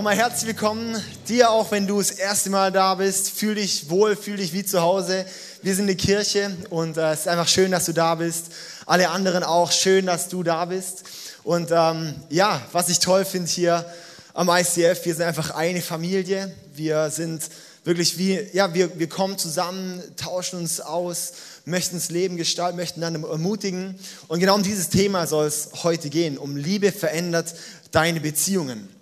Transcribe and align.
Nochmal 0.00 0.16
herzlich 0.16 0.46
willkommen. 0.46 0.96
Dir 1.28 1.50
auch, 1.50 1.70
wenn 1.72 1.86
du 1.86 1.98
das 1.98 2.12
erste 2.12 2.48
Mal 2.48 2.72
da 2.72 2.94
bist. 2.94 3.32
Fühl 3.32 3.56
dich 3.56 3.90
wohl, 3.90 4.16
fühl 4.16 4.38
dich 4.38 4.54
wie 4.54 4.64
zu 4.64 4.80
Hause. 4.80 5.26
Wir 5.60 5.74
sind 5.74 5.84
eine 5.84 5.94
Kirche 5.94 6.56
und 6.70 6.96
äh, 6.96 7.12
es 7.12 7.20
ist 7.20 7.28
einfach 7.28 7.48
schön, 7.48 7.70
dass 7.70 7.84
du 7.84 7.92
da 7.92 8.14
bist. 8.14 8.46
Alle 8.86 9.10
anderen 9.10 9.44
auch, 9.44 9.70
schön, 9.70 10.06
dass 10.06 10.30
du 10.30 10.42
da 10.42 10.64
bist. 10.64 11.02
Und 11.44 11.68
ähm, 11.70 12.14
ja, 12.30 12.62
was 12.72 12.88
ich 12.88 13.00
toll 13.00 13.26
finde 13.26 13.50
hier 13.50 13.84
am 14.32 14.48
ICF, 14.48 15.04
wir 15.04 15.14
sind 15.14 15.20
einfach 15.20 15.50
eine 15.50 15.82
Familie. 15.82 16.50
Wir 16.74 17.10
sind 17.10 17.42
wirklich 17.84 18.16
wie, 18.16 18.40
ja, 18.54 18.72
wir, 18.72 18.98
wir 18.98 19.08
kommen 19.10 19.36
zusammen, 19.36 20.02
tauschen 20.16 20.60
uns 20.60 20.80
aus, 20.80 21.34
möchten 21.66 21.96
das 21.96 22.08
Leben 22.08 22.38
gestalten, 22.38 22.78
möchten 22.78 23.02
dann 23.02 23.22
ermutigen. 23.22 23.98
Und 24.28 24.40
genau 24.40 24.54
um 24.54 24.62
dieses 24.62 24.88
Thema 24.88 25.26
soll 25.26 25.44
es 25.46 25.68
heute 25.82 26.08
gehen. 26.08 26.38
Um 26.38 26.56
Liebe 26.56 26.90
verändert 26.90 27.54
deine 27.90 28.20
Beziehungen. 28.20 28.99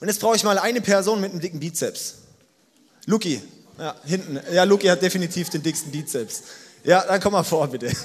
Und 0.00 0.08
jetzt 0.08 0.20
brauche 0.20 0.36
ich 0.36 0.44
mal 0.44 0.58
eine 0.58 0.80
Person 0.80 1.20
mit 1.20 1.32
einem 1.32 1.40
dicken 1.40 1.60
Bizeps. 1.60 2.14
Luki, 3.06 3.42
ja, 3.78 3.96
hinten. 4.04 4.40
Ja, 4.52 4.64
Luki 4.64 4.86
hat 4.86 5.02
definitiv 5.02 5.50
den 5.50 5.62
dicksten 5.62 5.90
Bizeps. 5.90 6.42
Ja, 6.84 7.04
dann 7.04 7.20
komm 7.20 7.32
mal 7.32 7.42
vor, 7.42 7.66
bitte. 7.68 7.90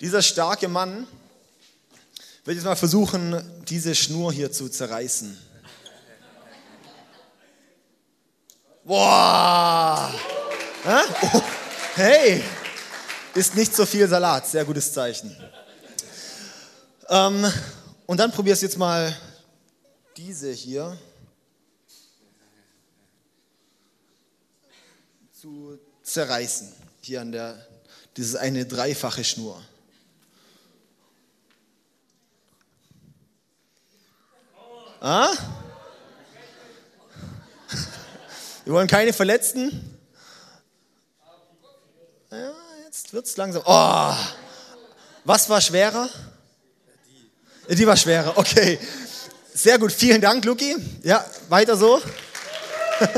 Dieser 0.00 0.20
starke 0.22 0.68
Mann 0.68 1.06
wird 2.44 2.56
jetzt 2.56 2.64
mal 2.64 2.76
versuchen, 2.76 3.64
diese 3.68 3.94
Schnur 3.94 4.32
hier 4.32 4.52
zu 4.52 4.68
zerreißen. 4.68 5.38
Boah! 8.84 10.12
Oh, 10.84 11.42
hey! 11.94 12.42
Ist 13.34 13.56
nicht 13.56 13.74
so 13.74 13.86
viel 13.86 14.06
Salat, 14.06 14.46
sehr 14.46 14.66
gutes 14.66 14.92
Zeichen. 14.92 15.34
Ähm, 17.08 17.44
und 18.06 18.18
dann 18.18 18.30
probierst 18.32 18.62
du 18.62 18.66
jetzt 18.66 18.78
mal 18.78 19.14
diese 20.16 20.50
hier 20.52 20.96
zu 25.32 25.78
zerreißen. 26.02 26.72
Hier 27.02 27.20
an 27.20 27.32
der, 27.32 27.66
das 28.14 28.26
ist 28.26 28.36
eine 28.36 28.64
dreifache 28.64 29.24
Schnur. 29.24 29.62
Ah? 35.00 35.34
Wir 38.64 38.72
wollen 38.72 38.88
keine 38.88 39.12
Verletzten. 39.12 39.98
Ja, 42.30 42.52
jetzt 42.86 43.12
wird 43.12 43.26
es 43.26 43.36
langsam. 43.36 43.62
Oh, 43.66 44.14
was 45.24 45.50
war 45.50 45.60
schwerer? 45.60 46.08
Die 47.68 47.86
war 47.86 47.96
schwerer, 47.96 48.36
okay. 48.36 48.78
Sehr 49.54 49.78
gut, 49.78 49.90
vielen 49.90 50.20
Dank, 50.20 50.44
Luki. 50.44 50.76
Ja, 51.02 51.24
weiter 51.48 51.78
so. 51.78 51.98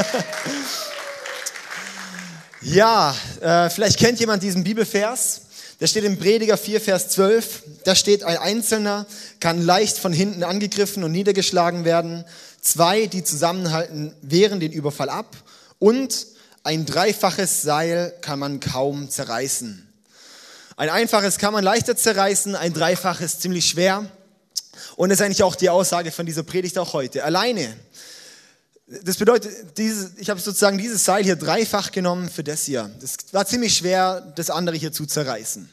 ja, 2.60 3.16
äh, 3.40 3.68
vielleicht 3.70 3.98
kennt 3.98 4.20
jemand 4.20 4.44
diesen 4.44 4.62
Bibelvers. 4.62 5.40
Der 5.80 5.88
steht 5.88 6.04
im 6.04 6.16
Prediger 6.16 6.56
4, 6.56 6.80
Vers 6.80 7.08
12. 7.08 7.62
Da 7.84 7.96
steht, 7.96 8.22
ein 8.22 8.36
Einzelner 8.36 9.06
kann 9.40 9.60
leicht 9.60 9.98
von 9.98 10.12
hinten 10.12 10.44
angegriffen 10.44 11.02
und 11.02 11.10
niedergeschlagen 11.10 11.84
werden. 11.84 12.24
Zwei, 12.60 13.06
die 13.06 13.24
zusammenhalten, 13.24 14.14
wehren 14.22 14.60
den 14.60 14.70
Überfall 14.70 15.08
ab. 15.08 15.36
Und 15.80 16.24
ein 16.62 16.86
dreifaches 16.86 17.62
Seil 17.62 18.14
kann 18.20 18.38
man 18.38 18.60
kaum 18.60 19.10
zerreißen. 19.10 19.82
Ein 20.76 20.90
einfaches 20.90 21.38
kann 21.38 21.52
man 21.52 21.64
leichter 21.64 21.96
zerreißen, 21.96 22.54
ein 22.54 22.72
dreifaches 22.72 23.40
ziemlich 23.40 23.66
schwer. 23.66 24.08
Und 24.96 25.08
das 25.08 25.20
ist 25.20 25.24
eigentlich 25.24 25.42
auch 25.42 25.54
die 25.54 25.70
Aussage 25.70 26.12
von 26.12 26.26
dieser 26.26 26.42
Predigt 26.42 26.78
auch 26.78 26.92
heute. 26.92 27.24
Alleine. 27.24 27.76
Das 28.86 29.16
bedeutet, 29.16 29.78
dieses, 29.78 30.12
ich 30.16 30.30
habe 30.30 30.40
sozusagen 30.40 30.78
dieses 30.78 31.04
Seil 31.04 31.24
hier 31.24 31.36
dreifach 31.36 31.90
genommen 31.90 32.28
für 32.28 32.44
das 32.44 32.62
hier. 32.62 32.90
Das 33.00 33.16
war 33.32 33.44
ziemlich 33.44 33.74
schwer, 33.74 34.32
das 34.36 34.48
andere 34.48 34.76
hier 34.76 34.92
zu 34.92 35.06
zerreißen. 35.06 35.68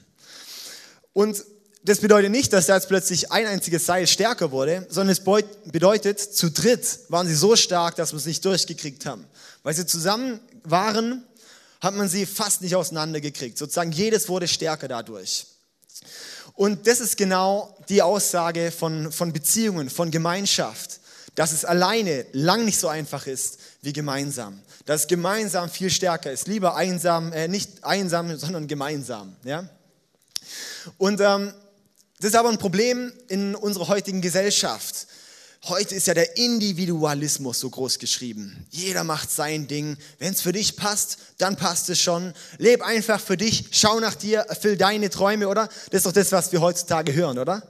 Und 1.13 1.44
das 1.84 2.00
bedeutet 2.00 2.31
nicht, 2.31 2.53
dass 2.53 2.68
da 2.68 2.75
jetzt 2.75 2.88
plötzlich 2.88 3.31
ein 3.31 3.46
einziges 3.46 3.86
Seil 3.86 4.08
stärker 4.08 4.52
wurde, 4.52 4.88
sondern 4.90 5.12
es 5.12 5.24
bedeutet, 5.66 6.19
zu 6.19 6.50
dritt 6.50 7.00
waren 7.09 7.28
sie 7.28 7.36
so 7.36 7.56
stark, 7.56 7.96
dass 7.97 8.13
wir 8.13 8.18
es 8.18 8.25
nicht 8.25 8.44
durchgekriegt 8.46 9.06
haben. 9.06 9.25
Weil 9.63 9.75
sie 9.75 9.86
zusammen 9.86 10.40
waren, 10.63 11.24
hat 11.81 11.94
man 11.94 12.08
sie 12.08 12.25
fast 12.25 12.62
nicht 12.62 12.75
auseinandergekriegt. 12.75 13.58
Sozusagen 13.58 13.92
jedes 13.92 14.30
wurde 14.30 14.47
stärker 14.47 14.88
dadurch. 14.88 15.46
Und 16.56 16.88
das 16.88 17.00
ist 17.00 17.18
genau 17.18 17.75
die 17.90 18.02
Aussage 18.02 18.72
von, 18.72 19.12
von 19.12 19.34
Beziehungen, 19.34 19.90
von 19.90 20.12
Gemeinschaft, 20.12 21.00
dass 21.36 21.52
es 21.52 21.66
alleine 21.66 22.25
lang 22.31 22.66
nicht 22.66 22.80
so 22.80 22.88
einfach 22.88 23.25
ist 23.25 23.58
wie 23.81 23.94
gemeinsam. 23.94 24.62
Dass 24.86 25.02
es 25.02 25.08
gemeinsam 25.08 25.69
viel 25.69 25.90
stärker 25.90 26.31
ist. 26.31 26.47
Lieber 26.47 26.75
einsam, 26.75 27.34
äh, 27.34 27.47
nicht 27.47 27.84
einsam, 27.84 28.38
sondern 28.38 28.68
gemeinsam. 28.68 29.36
Ja? 29.44 29.68
Und 30.97 31.22
ähm, 31.22 31.53
das 32.19 32.31
ist 32.31 32.36
aber 32.36 32.50
ein 32.50 32.58
Problem 32.58 33.12
in 33.28 33.56
unserer 33.56 33.88
heutigen 33.88 34.22
Gesellschaft. 34.22 35.08
Heute 35.66 35.96
ist 35.96 36.07
ja 36.07 36.13
der 36.13 36.35
Individualismus 36.35 37.62
so 37.62 37.69
groß 37.69 37.97
geschrieben. 37.97 38.68
Jeder 38.69 39.06
macht 39.06 39.31
sein 39.31 39.66
Ding. 39.66 39.96
Wenn 40.19 40.34
es 40.34 40.41
für 40.41 40.51
dich 40.51 40.75
passt, 40.75 41.18
dann 41.38 41.56
passt 41.56 41.90
es 41.90 42.01
schon. 42.01 42.34
Leb 42.57 42.81
einfach 42.81 43.22
für 43.22 43.38
dich, 43.38 43.68
schau 43.72 44.01
nach 44.01 44.16
dir, 44.16 44.40
erfüll 44.40 44.75
deine 44.75 45.09
Träume, 45.09 45.47
oder? 45.47 45.69
Das 45.90 46.00
ist 46.00 46.06
doch 46.06 46.12
das, 46.12 46.34
was 46.34 46.51
wir 46.51 46.59
heutzutage 46.59 47.13
hören, 47.13 47.40
oder? 47.40 47.63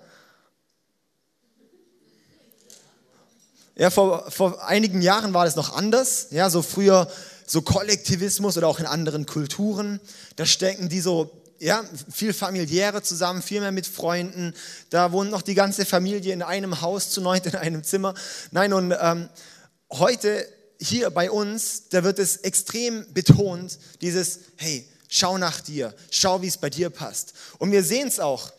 Ja, 3.75 3.91
vor, 3.91 4.31
vor 4.31 4.65
einigen 4.65 5.03
Jahren 5.03 5.35
war 5.35 5.45
das 5.45 5.55
noch 5.55 5.75
anders. 5.75 6.29
Ja, 6.31 6.49
so 6.49 6.63
früher 6.63 7.07
so 7.45 7.61
Kollektivismus 7.61 8.57
oder 8.57 8.69
auch 8.69 8.79
in 8.79 8.87
anderen 8.87 9.27
Kulturen. 9.27 9.99
Da 10.35 10.47
stecken 10.47 10.89
die 10.89 10.99
so 10.99 11.42
ja, 11.63 11.81
viel 12.11 12.33
familiärer 12.33 13.03
zusammen, 13.03 13.41
viel 13.41 13.61
mehr 13.61 13.71
mit 13.71 13.87
Freunden. 13.87 14.53
Da 14.89 15.13
wohnt 15.13 15.31
noch 15.31 15.41
die 15.41 15.53
ganze 15.53 15.85
Familie 15.85 16.33
in 16.33 16.41
einem 16.41 16.81
Haus 16.81 17.09
zu 17.09 17.21
neunt 17.21 17.45
in 17.45 17.55
einem 17.55 17.85
Zimmer. 17.85 18.13
Nein, 18.51 18.73
und 18.73 18.93
ähm, 18.99 19.29
heute 19.89 20.45
hier 20.81 21.09
bei 21.09 21.31
uns, 21.31 21.83
da 21.89 22.03
wird 22.03 22.19
es 22.19 22.37
extrem 22.37 23.05
betont, 23.13 23.79
dieses, 24.01 24.39
hey, 24.57 24.85
schau 25.07 25.37
nach 25.37 25.61
dir, 25.61 25.95
schau, 26.11 26.41
wie 26.41 26.47
es 26.47 26.57
bei 26.57 26.69
dir 26.69 26.89
passt. 26.89 27.33
Und 27.59 27.71
wir 27.71 27.83
sehen 27.83 28.09
es 28.09 28.19
auch, 28.19 28.51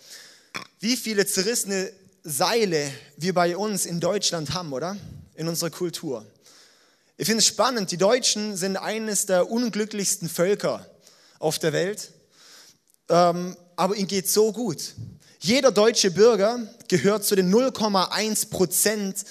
wie 0.81 0.97
viele 0.97 1.27
zerrissene 1.27 1.93
Seile 2.23 2.91
wir 3.19 3.35
bei 3.35 3.55
uns 3.55 3.85
in 3.85 4.01
Deutschland 4.01 4.55
haben, 4.55 4.73
oder? 4.73 4.97
In 5.35 5.47
unserer 5.47 5.69
Kultur. 5.69 6.25
Ich 7.19 7.27
finde 7.27 7.41
es 7.41 7.47
spannend, 7.47 7.91
die 7.91 7.99
Deutschen 7.99 8.57
sind 8.57 8.79
eines 8.79 9.27
der 9.27 9.51
unglücklichsten 9.51 10.31
Völker 10.31 10.87
auf 11.39 11.59
der 11.59 11.75
Welt 11.75 12.14
ähm, 13.09 13.57
aber 13.77 13.97
ihm 13.97 14.07
geht 14.07 14.29
so 14.29 14.53
gut. 14.53 14.95
Jeder 15.41 15.73
deutsche 15.73 16.11
Bürger 16.11 16.61
gehört 16.89 17.25
zu 17.25 17.37
den 17.37 17.53
0,1 17.53 18.49
Prozent 18.49 19.25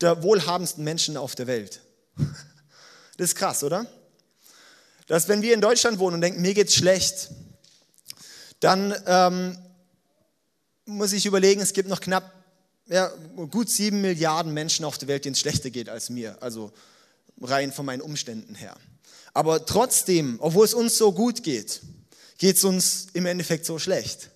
der 0.00 0.22
wohlhabendsten 0.22 0.84
Menschen 0.84 1.16
auf 1.16 1.34
der 1.34 1.46
Welt. 1.46 1.80
Das 3.16 3.30
ist 3.30 3.34
krass, 3.34 3.64
oder? 3.64 3.84
Dass 5.08 5.26
wenn 5.26 5.42
wir 5.42 5.52
in 5.52 5.60
Deutschland 5.60 5.98
wohnen 5.98 6.14
und 6.14 6.20
denken, 6.20 6.40
mir 6.40 6.54
geht's 6.54 6.76
schlecht, 6.76 7.30
dann 8.60 8.94
ähm, 9.06 9.58
muss 10.84 11.12
ich 11.12 11.26
überlegen, 11.26 11.60
es 11.60 11.72
gibt 11.72 11.88
noch 11.88 12.00
knapp 12.00 12.32
ja, 12.86 13.10
gut 13.50 13.68
sieben 13.68 14.00
Milliarden 14.02 14.54
Menschen 14.54 14.84
auf 14.84 14.98
der 14.98 15.08
Welt, 15.08 15.24
denen 15.24 15.34
es 15.34 15.40
schlechter 15.40 15.70
geht 15.70 15.88
als 15.88 16.10
mir, 16.10 16.40
also 16.40 16.70
rein 17.40 17.72
von 17.72 17.86
meinen 17.86 18.02
Umständen 18.02 18.54
her. 18.54 18.76
Aber 19.34 19.66
trotzdem, 19.66 20.36
obwohl 20.40 20.64
es 20.64 20.74
uns 20.74 20.96
so 20.96 21.12
gut 21.12 21.42
geht, 21.42 21.82
geht 22.38 22.56
es 22.56 22.64
uns 22.64 23.08
im 23.12 23.26
Endeffekt 23.26 23.66
so 23.66 23.78
schlecht? 23.78 24.30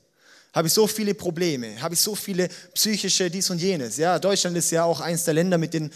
Habe 0.52 0.68
ich 0.68 0.74
so 0.74 0.86
viele 0.86 1.14
Probleme? 1.14 1.80
Habe 1.80 1.94
ich 1.94 2.00
so 2.00 2.14
viele 2.14 2.48
psychische 2.74 3.30
dies 3.30 3.48
und 3.48 3.58
jenes? 3.58 3.96
Ja, 3.96 4.18
Deutschland 4.18 4.56
ist 4.56 4.70
ja 4.70 4.84
auch 4.84 5.00
eines 5.00 5.24
der 5.24 5.34
Länder 5.34 5.56
mit 5.56 5.72
den 5.72 5.90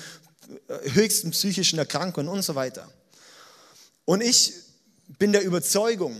äh, 0.69 0.91
höchsten 0.93 1.33
psychischen 1.33 1.79
Erkrankungen 1.79 2.31
und 2.31 2.43
so 2.43 2.55
weiter. 2.55 2.89
Und 4.07 4.23
ich 4.23 4.55
bin 5.19 5.33
der 5.33 5.43
Überzeugung, 5.43 6.17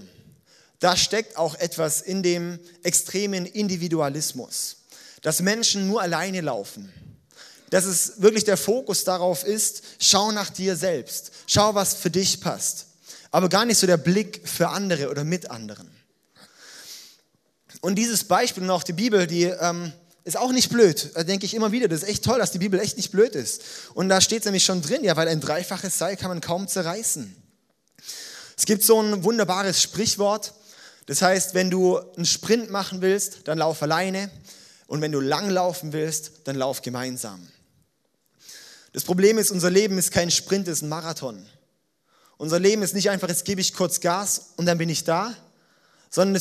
da 0.81 0.97
steckt 0.97 1.39
auch 1.39 1.55
etwas 1.55 2.03
in 2.03 2.23
dem 2.23 2.59
extremen 2.83 3.47
Individualismus, 3.47 4.77
dass 5.23 5.41
Menschen 5.41 5.87
nur 5.87 6.03
alleine 6.03 6.43
laufen. 6.43 6.93
Dass 7.71 7.85
es 7.85 8.21
wirklich 8.21 8.45
der 8.45 8.57
Fokus 8.57 9.05
darauf 9.05 9.45
ist, 9.45 9.83
schau 9.99 10.31
nach 10.31 10.51
dir 10.51 10.77
selbst, 10.77 11.33
schau, 11.47 11.75
was 11.75 11.95
für 11.95 12.11
dich 12.11 12.41
passt 12.41 12.87
aber 13.31 13.49
gar 13.49 13.65
nicht 13.65 13.79
so 13.79 13.87
der 13.87 13.97
Blick 13.97 14.49
für 14.49 14.69
andere 14.69 15.11
oder 15.11 15.25
mit 15.25 15.51
anderen. 15.51 15.91
Und 17.81 17.97
dieses 17.97 18.25
Beispiel 18.25 18.63
und 18.63 18.71
auch 18.71 18.83
die 18.83 18.93
Bibel, 18.93 19.27
die 19.27 19.45
ähm, 19.45 19.93
ist 20.25 20.37
auch 20.37 20.51
nicht 20.51 20.71
blöd, 20.71 21.11
da 21.15 21.23
denke 21.23 21.47
ich 21.47 21.55
immer 21.55 21.73
wieder. 21.73 21.89
Das 21.89 22.03
ist 22.03 22.09
echt 22.09 22.25
toll, 22.25 22.39
dass 22.39 22.51
die 22.51 22.59
Bibel 22.59 22.81
echt 22.81 22.97
nicht 22.97 23.13
blöd 23.13 23.35
ist. 23.35 23.63
Und 23.95 24.09
da 24.09 24.21
steht 24.21 24.41
es 24.41 24.45
nämlich 24.45 24.65
schon 24.65 24.83
drin, 24.83 25.05
ja, 25.05 25.17
weil 25.17 25.29
ein 25.29 25.41
dreifaches 25.41 25.99
Seil 25.99 26.17
kann 26.17 26.29
man 26.29 26.41
kaum 26.41 26.67
zerreißen. 26.67 27.37
Es 28.57 28.65
gibt 28.65 28.83
so 28.83 29.01
ein 29.01 29.23
wunderbares 29.23 29.83
Sprichwort, 29.83 30.55
das 31.07 31.23
heißt, 31.23 31.55
wenn 31.55 31.71
du 31.71 31.99
einen 31.99 32.27
Sprint 32.27 32.71
machen 32.71 33.01
willst, 33.01 33.47
dann 33.47 33.59
lauf 33.59 33.83
alleine. 33.83 34.31
Und 34.89 35.01
wenn 35.01 35.13
du 35.13 35.21
lang 35.21 35.51
laufen 35.51 35.93
willst, 35.93 36.33
dann 36.45 36.57
lauf 36.57 36.83
gemeinsam. 36.83 37.47
Das 38.93 39.05
Problem 39.05 39.39
ist, 39.39 39.51
unser 39.51 39.71
Leben 39.71 39.99
ist 39.99 40.11
kein 40.11 40.31
Sprint, 40.31 40.69
es 40.69 40.79
ist 40.79 40.83
ein 40.83 40.89
Marathon. 40.89 41.47
Unser 42.39 42.59
Leben 42.59 42.83
ist 42.83 42.95
nicht 42.95 43.11
einfach, 43.11 43.29
jetzt 43.29 43.45
gebe 43.45 43.61
ich 43.61 43.73
kurz 43.73 44.01
Gas 44.01 44.53
und 44.57 44.67
dann 44.67 44.79
bin 44.79 44.89
ich 44.89 45.05
da, 45.05 45.35
sondern 46.11 46.35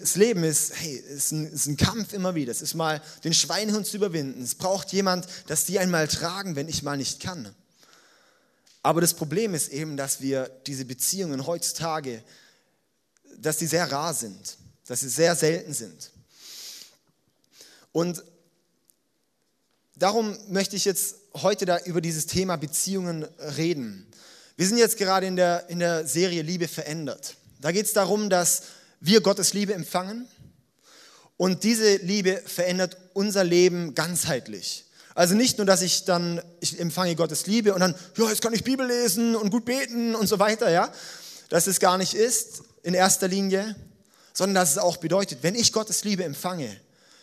das, 0.00 0.16
Leben 0.16 0.44
ist, 0.44 0.72
hey, 0.74 0.94
ist, 0.94 1.32
ein, 1.32 1.52
ist 1.52 1.66
ein 1.66 1.76
Kampf 1.76 2.12
immer 2.12 2.34
wieder. 2.34 2.50
Es 2.50 2.62
ist 2.62 2.74
mal 2.74 3.02
den 3.22 3.34
Schweinehund 3.34 3.86
zu 3.86 3.96
überwinden. 3.96 4.42
Es 4.42 4.54
braucht 4.54 4.92
jemand, 4.92 5.26
dass 5.46 5.66
die 5.66 5.78
einmal 5.78 6.08
tragen, 6.08 6.56
wenn 6.56 6.68
ich 6.68 6.82
mal 6.82 6.96
nicht 6.96 7.20
kann. 7.20 7.54
Aber 8.82 9.00
das 9.00 9.14
Problem 9.14 9.54
ist 9.54 9.68
eben, 9.68 9.96
dass 9.96 10.20
wir 10.20 10.50
diese 10.66 10.84
Beziehungen 10.84 11.46
heutzutage, 11.46 12.22
dass 13.38 13.56
die 13.58 13.66
sehr 13.66 13.90
rar 13.90 14.14
sind, 14.14 14.58
dass 14.86 15.00
sie 15.00 15.08
sehr 15.08 15.34
selten 15.36 15.72
sind. 15.72 16.10
Und 17.92 18.22
darum 19.96 20.36
möchte 20.48 20.76
ich 20.76 20.84
jetzt 20.84 21.16
heute 21.34 21.66
da 21.66 21.78
über 21.78 22.00
dieses 22.00 22.26
Thema 22.26 22.56
Beziehungen 22.56 23.24
reden. 23.56 24.06
Wir 24.56 24.68
sind 24.68 24.78
jetzt 24.78 24.98
gerade 24.98 25.26
in 25.26 25.34
der, 25.34 25.68
in 25.68 25.80
der 25.80 26.06
Serie 26.06 26.42
Liebe 26.42 26.68
verändert. 26.68 27.36
Da 27.60 27.72
geht 27.72 27.86
es 27.86 27.92
darum, 27.92 28.30
dass 28.30 28.62
wir 29.00 29.20
Gottes 29.20 29.52
Liebe 29.52 29.74
empfangen 29.74 30.28
und 31.36 31.64
diese 31.64 31.96
Liebe 31.96 32.40
verändert 32.46 32.96
unser 33.14 33.42
Leben 33.42 33.94
ganzheitlich. 33.94 34.84
Also 35.16 35.34
nicht 35.34 35.58
nur, 35.58 35.66
dass 35.66 35.82
ich 35.82 36.04
dann, 36.04 36.40
ich 36.60 36.78
empfange 36.78 37.16
Gottes 37.16 37.46
Liebe 37.46 37.74
und 37.74 37.80
dann, 37.80 37.96
ja, 38.16 38.28
jetzt 38.28 38.42
kann 38.42 38.52
ich 38.52 38.62
Bibel 38.62 38.86
lesen 38.86 39.34
und 39.34 39.50
gut 39.50 39.64
beten 39.64 40.14
und 40.14 40.28
so 40.28 40.38
weiter, 40.38 40.70
ja. 40.70 40.92
Dass 41.48 41.66
es 41.66 41.80
gar 41.80 41.98
nicht 41.98 42.14
ist 42.14 42.62
in 42.82 42.94
erster 42.94 43.26
Linie, 43.26 43.74
sondern 44.32 44.54
dass 44.54 44.70
es 44.70 44.78
auch 44.78 44.98
bedeutet, 44.98 45.40
wenn 45.42 45.56
ich 45.56 45.72
Gottes 45.72 46.04
Liebe 46.04 46.22
empfange, 46.24 46.74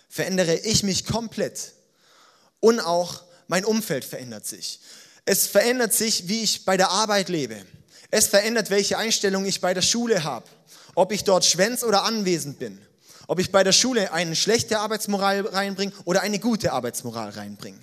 verändere 0.09 0.55
ich 0.55 0.83
mich 0.83 1.05
komplett 1.05 1.73
und 2.59 2.81
auch 2.81 3.23
mein 3.47 3.63
Umfeld 3.65 4.05
verändert 4.05 4.45
sich. 4.45 4.79
Es 5.25 5.47
verändert 5.47 5.93
sich, 5.93 6.27
wie 6.27 6.41
ich 6.41 6.65
bei 6.65 6.77
der 6.77 6.89
Arbeit 6.89 7.29
lebe. 7.29 7.57
Es 8.09 8.27
verändert, 8.27 8.69
welche 8.69 8.97
Einstellung 8.97 9.45
ich 9.45 9.61
bei 9.61 9.73
der 9.73 9.81
Schule 9.81 10.23
habe. 10.23 10.45
Ob 10.95 11.11
ich 11.11 11.23
dort 11.23 11.45
schwänz 11.45 11.83
oder 11.83 12.03
anwesend 12.03 12.59
bin. 12.59 12.79
Ob 13.27 13.39
ich 13.39 13.51
bei 13.51 13.63
der 13.63 13.71
Schule 13.71 14.11
eine 14.11 14.35
schlechte 14.35 14.79
Arbeitsmoral 14.79 15.41
reinbringe 15.47 15.93
oder 16.03 16.21
eine 16.21 16.39
gute 16.39 16.73
Arbeitsmoral 16.73 17.29
reinbringe. 17.29 17.79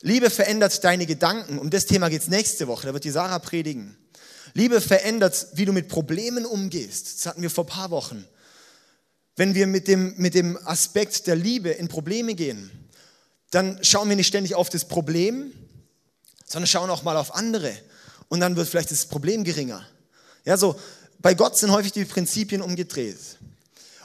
Liebe 0.00 0.30
verändert 0.30 0.82
deine 0.82 1.06
Gedanken. 1.06 1.58
Um 1.58 1.70
das 1.70 1.86
Thema 1.86 2.08
geht 2.08 2.22
es 2.22 2.28
nächste 2.28 2.66
Woche. 2.66 2.88
Da 2.88 2.92
wird 2.92 3.04
die 3.04 3.10
Sarah 3.10 3.38
predigen. 3.38 3.96
Liebe 4.54 4.80
verändert, 4.80 5.48
wie 5.52 5.64
du 5.64 5.72
mit 5.72 5.88
Problemen 5.88 6.44
umgehst. 6.44 7.18
Das 7.18 7.26
hatten 7.26 7.42
wir 7.42 7.50
vor 7.50 7.64
ein 7.64 7.68
paar 7.68 7.90
Wochen. 7.90 8.26
Wenn 9.36 9.54
wir 9.54 9.66
mit 9.66 9.88
dem, 9.88 10.14
mit 10.16 10.34
dem 10.34 10.58
Aspekt 10.64 11.26
der 11.26 11.36
Liebe 11.36 11.70
in 11.70 11.88
Probleme 11.88 12.34
gehen, 12.34 12.70
dann 13.50 13.82
schauen 13.82 14.08
wir 14.08 14.16
nicht 14.16 14.26
ständig 14.26 14.54
auf 14.54 14.68
das 14.68 14.86
Problem, 14.86 15.52
sondern 16.44 16.66
schauen 16.66 16.90
auch 16.90 17.02
mal 17.02 17.16
auf 17.16 17.34
andere. 17.34 17.74
Und 18.28 18.40
dann 18.40 18.56
wird 18.56 18.68
vielleicht 18.68 18.90
das 18.90 19.06
Problem 19.06 19.44
geringer. 19.44 19.86
Ja, 20.44 20.56
so, 20.56 20.78
bei 21.18 21.34
Gott 21.34 21.56
sind 21.56 21.70
häufig 21.70 21.92
die 21.92 22.04
Prinzipien 22.04 22.62
umgedreht. 22.62 23.18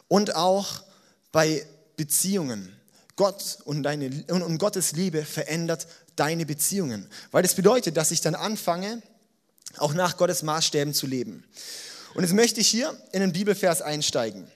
Und 0.08 0.36
auch 0.36 0.84
bei 1.32 1.66
Beziehungen. 1.96 2.76
Gott 3.16 3.60
und, 3.66 3.84
deine, 3.84 4.10
und 4.30 4.58
Gottes 4.58 4.94
Liebe 4.94 5.26
verändert 5.26 5.88
deine 6.16 6.46
Beziehungen. 6.46 7.10
Weil 7.32 7.44
das 7.44 7.54
bedeutet, 7.54 7.98
dass 7.98 8.12
ich 8.12 8.22
dann 8.22 8.36
anfange, 8.36 9.02
auch 9.78 9.94
nach 9.94 10.18
Gottes 10.18 10.42
Maßstäben 10.44 10.94
zu 10.94 11.06
leben. 11.06 11.44
Und 12.14 12.24
jetzt 12.24 12.34
möchte 12.34 12.62
ich 12.62 12.68
hier 12.68 12.98
in 13.12 13.22
den 13.22 13.34
Bibelvers 13.34 13.82
einsteigen. 13.82 14.50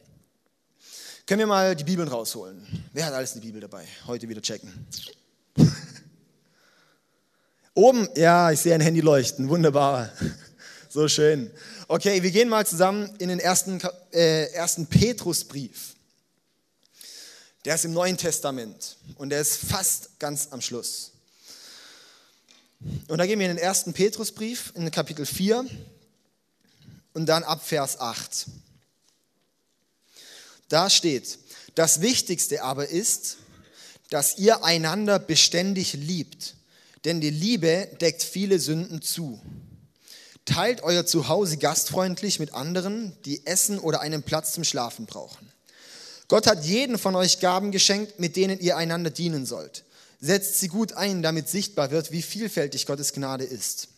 Können 1.27 1.39
wir 1.39 1.47
mal 1.47 1.75
die 1.75 1.83
Bibeln 1.83 2.07
rausholen? 2.07 2.65
Wer 2.93 3.05
hat 3.05 3.13
alles 3.13 3.33
eine 3.33 3.41
Bibel 3.41 3.61
dabei? 3.61 3.85
Heute 4.07 4.27
wieder 4.27 4.41
checken. 4.41 4.87
Oben, 7.75 8.07
ja, 8.15 8.51
ich 8.51 8.59
sehe 8.59 8.75
ein 8.75 8.81
Handy 8.81 9.01
leuchten. 9.01 9.49
Wunderbar. 9.49 10.11
So 10.89 11.07
schön. 11.07 11.49
Okay, 11.87 12.21
wir 12.21 12.29
gehen 12.29 12.47
mal 12.47 12.67
zusammen 12.67 13.11
in 13.17 13.29
den 13.29 13.39
ersten, 13.39 13.81
äh, 14.11 14.51
ersten 14.51 14.85
Petrusbrief. 14.85 15.95
Der 17.65 17.73
ist 17.73 17.85
im 17.85 17.93
Neuen 17.93 18.15
Testament 18.15 18.97
und 19.15 19.31
der 19.31 19.41
ist 19.41 19.55
fast 19.55 20.19
ganz 20.19 20.49
am 20.51 20.61
Schluss. 20.61 21.13
Und 23.07 23.17
da 23.17 23.25
gehen 23.25 23.39
wir 23.39 23.49
in 23.49 23.55
den 23.55 23.63
ersten 23.63 23.91
Petrusbrief, 23.93 24.71
in 24.75 24.91
Kapitel 24.91 25.25
4 25.25 25.65
und 27.13 27.25
dann 27.25 27.43
ab 27.43 27.65
Vers 27.65 27.99
8. 27.99 28.45
Da 30.69 30.91
steht, 30.91 31.39
das 31.73 32.01
Wichtigste 32.01 32.61
aber 32.61 32.87
ist, 32.87 33.37
dass 34.11 34.37
ihr 34.37 34.63
einander 34.63 35.17
beständig 35.17 35.93
liebt, 35.93 36.53
denn 37.05 37.21
die 37.21 37.29
Liebe 37.29 37.89
deckt 38.01 38.23
viele 38.23 38.59
Sünden 38.59 39.01
zu. 39.01 39.41
Teilt 40.45 40.83
euer 40.83 41.05
Zuhause 41.05 41.57
gastfreundlich 41.57 42.39
mit 42.39 42.53
anderen, 42.53 43.15
die 43.25 43.45
Essen 43.45 43.79
oder 43.79 44.01
einen 44.01 44.23
Platz 44.23 44.53
zum 44.53 44.63
Schlafen 44.63 45.05
brauchen. 45.05 45.51
Gott 46.27 46.47
hat 46.47 46.65
jeden 46.65 46.97
von 46.97 47.15
euch 47.15 47.39
Gaben 47.39 47.71
geschenkt, 47.71 48.19
mit 48.19 48.35
denen 48.35 48.59
ihr 48.59 48.75
einander 48.75 49.09
dienen 49.09 49.45
sollt. 49.45 49.83
Setzt 50.19 50.59
sie 50.59 50.67
gut 50.67 50.93
ein, 50.93 51.21
damit 51.21 51.49
sichtbar 51.49 51.91
wird, 51.91 52.11
wie 52.11 52.21
vielfältig 52.21 52.85
Gottes 52.85 53.13
Gnade 53.13 53.43
ist. 53.43 53.89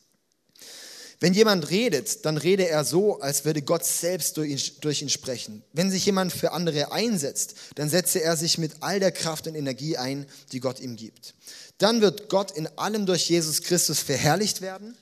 Wenn 1.26 1.34
jemand 1.34 1.72
redet, 1.72 2.24
dann 2.28 2.38
rede 2.38 2.70
er 2.70 2.86
so, 2.86 3.20
als 3.20 3.46
würde 3.46 3.64
Gott 3.64 3.84
selbst 3.84 4.38
durch 4.38 4.52
ihn, 4.52 4.62
durch 4.82 5.02
ihn, 5.02 5.10
sprechen. 5.10 5.64
Wenn 5.74 5.90
sich 5.90 6.06
jemand 6.06 6.32
für 6.32 6.52
andere 6.52 6.92
einsetzt, 6.92 7.56
dann 7.74 7.90
setze 7.90 8.22
er 8.22 8.38
sich 8.38 8.60
mit 8.60 8.74
all 8.82 9.00
der 9.00 9.12
Kraft 9.12 9.48
und 9.48 9.56
Energie 9.56 9.98
ein, 9.98 10.28
die 10.52 10.60
Gott 10.60 10.80
ihm 10.80 10.96
gibt. 10.96 11.34
Dann 11.80 12.00
wird 12.02 12.30
Gott 12.30 12.52
in 12.52 12.68
allem 12.78 13.08
durch 13.08 13.28
Jesus 13.28 13.64
Christus 13.64 14.02
verherrlicht 14.02 14.62
werden. 14.62 14.96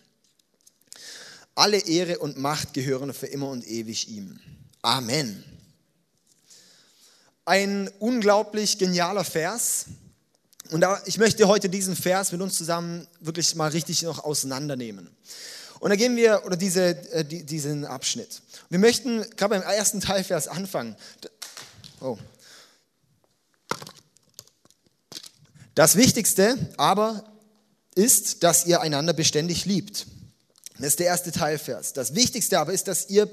Alle 1.56 1.80
Ehre 1.80 2.20
und 2.20 2.38
Macht 2.38 2.74
gehören 2.74 3.14
für 3.14 3.28
immer 3.28 3.50
und 3.50 3.68
ewig 3.68 4.08
ihm. 4.08 4.40
Amen. 4.82 5.44
Ein 7.44 7.92
unglaublich 8.00 8.78
genialer 8.78 9.26
Vers. 9.26 9.88
Und 10.72 10.86
ich 11.06 11.18
möchte 11.18 11.50
heute 11.50 11.68
diesen 11.68 11.98
Vers 11.98 12.32
mit 12.32 12.40
uns 12.40 12.56
zusammen 12.56 13.08
wirklich 13.20 13.56
mal 13.56 13.72
richtig 13.72 14.04
noch 14.04 14.24
auseinandernehmen. 14.24 15.10
Und 15.84 15.90
da 15.90 15.98
gehen 15.98 16.16
wir, 16.16 16.44
oder 16.46 16.56
diese, 16.56 16.92
äh, 17.12 17.26
die, 17.26 17.44
diesen 17.44 17.84
Abschnitt. 17.84 18.42
Wir 18.70 18.80
möchten 18.80 19.22
gerade 19.36 19.60
beim 19.60 19.64
ersten 19.64 20.00
Teilvers 20.00 20.48
anfangen. 20.48 20.96
Oh. 22.00 22.18
Das 25.76 25.98
Wichtigste 25.98 26.58
aber 26.78 27.26
ist, 27.96 28.44
dass 28.44 28.66
ihr 28.66 28.80
einander 28.80 29.12
beständig 29.12 29.66
liebt. 29.66 30.08
Das 30.78 30.88
ist 30.88 31.00
der 31.00 31.08
erste 31.08 31.34
Teilvers. 31.34 31.92
Das 31.92 32.16
Wichtigste 32.16 32.60
aber 32.60 32.72
ist, 32.72 32.88
dass 32.88 33.10
ihr 33.10 33.30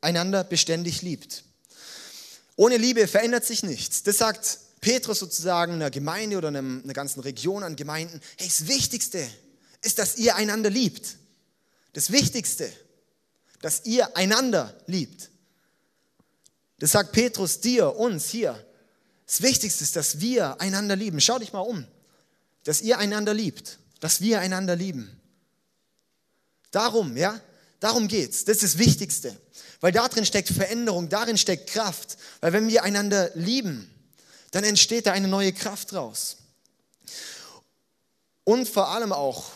einander 0.00 0.42
beständig 0.42 1.00
liebt. 1.02 1.44
Ohne 2.56 2.76
Liebe 2.76 3.06
verändert 3.06 3.44
sich 3.44 3.62
nichts. 3.62 4.02
Das 4.02 4.18
sagt 4.18 4.58
Petrus 4.80 5.20
sozusagen 5.20 5.74
einer 5.74 5.92
Gemeinde 5.92 6.38
oder 6.38 6.48
einer, 6.48 6.92
ganzen 6.92 7.20
Region 7.20 7.62
an 7.62 7.76
Gemeinden. 7.76 8.20
Hey, 8.36 8.48
das 8.48 8.66
Wichtigste 8.66 9.24
ist, 9.80 10.00
dass 10.00 10.16
ihr 10.16 10.34
einander 10.34 10.70
liebt. 10.70 11.18
Das 11.94 12.12
Wichtigste, 12.12 12.70
dass 13.62 13.86
ihr 13.86 14.16
einander 14.16 14.78
liebt. 14.86 15.30
Das 16.80 16.92
sagt 16.92 17.12
Petrus 17.12 17.60
dir, 17.60 17.96
uns 17.96 18.28
hier. 18.28 18.62
Das 19.26 19.40
Wichtigste 19.40 19.84
ist, 19.84 19.96
dass 19.96 20.20
wir 20.20 20.60
einander 20.60 20.96
lieben. 20.96 21.20
Schau 21.20 21.38
dich 21.38 21.52
mal 21.52 21.60
um. 21.60 21.86
Dass 22.64 22.82
ihr 22.82 22.98
einander 22.98 23.32
liebt. 23.32 23.78
Dass 24.00 24.20
wir 24.20 24.40
einander 24.40 24.76
lieben. 24.76 25.18
Darum, 26.72 27.16
ja, 27.16 27.40
darum 27.80 28.08
geht's. 28.08 28.44
Das 28.44 28.56
ist 28.56 28.74
das 28.74 28.78
Wichtigste. 28.78 29.34
Weil 29.80 29.92
darin 29.92 30.26
steckt 30.26 30.48
Veränderung, 30.48 31.08
darin 31.08 31.38
steckt 31.38 31.70
Kraft. 31.70 32.18
Weil 32.40 32.52
wenn 32.52 32.68
wir 32.68 32.82
einander 32.82 33.30
lieben, 33.34 33.88
dann 34.50 34.64
entsteht 34.64 35.06
da 35.06 35.12
eine 35.12 35.28
neue 35.28 35.52
Kraft 35.52 35.94
raus. 35.94 36.38
Und 38.42 38.68
vor 38.68 38.88
allem 38.88 39.12
auch, 39.12 39.52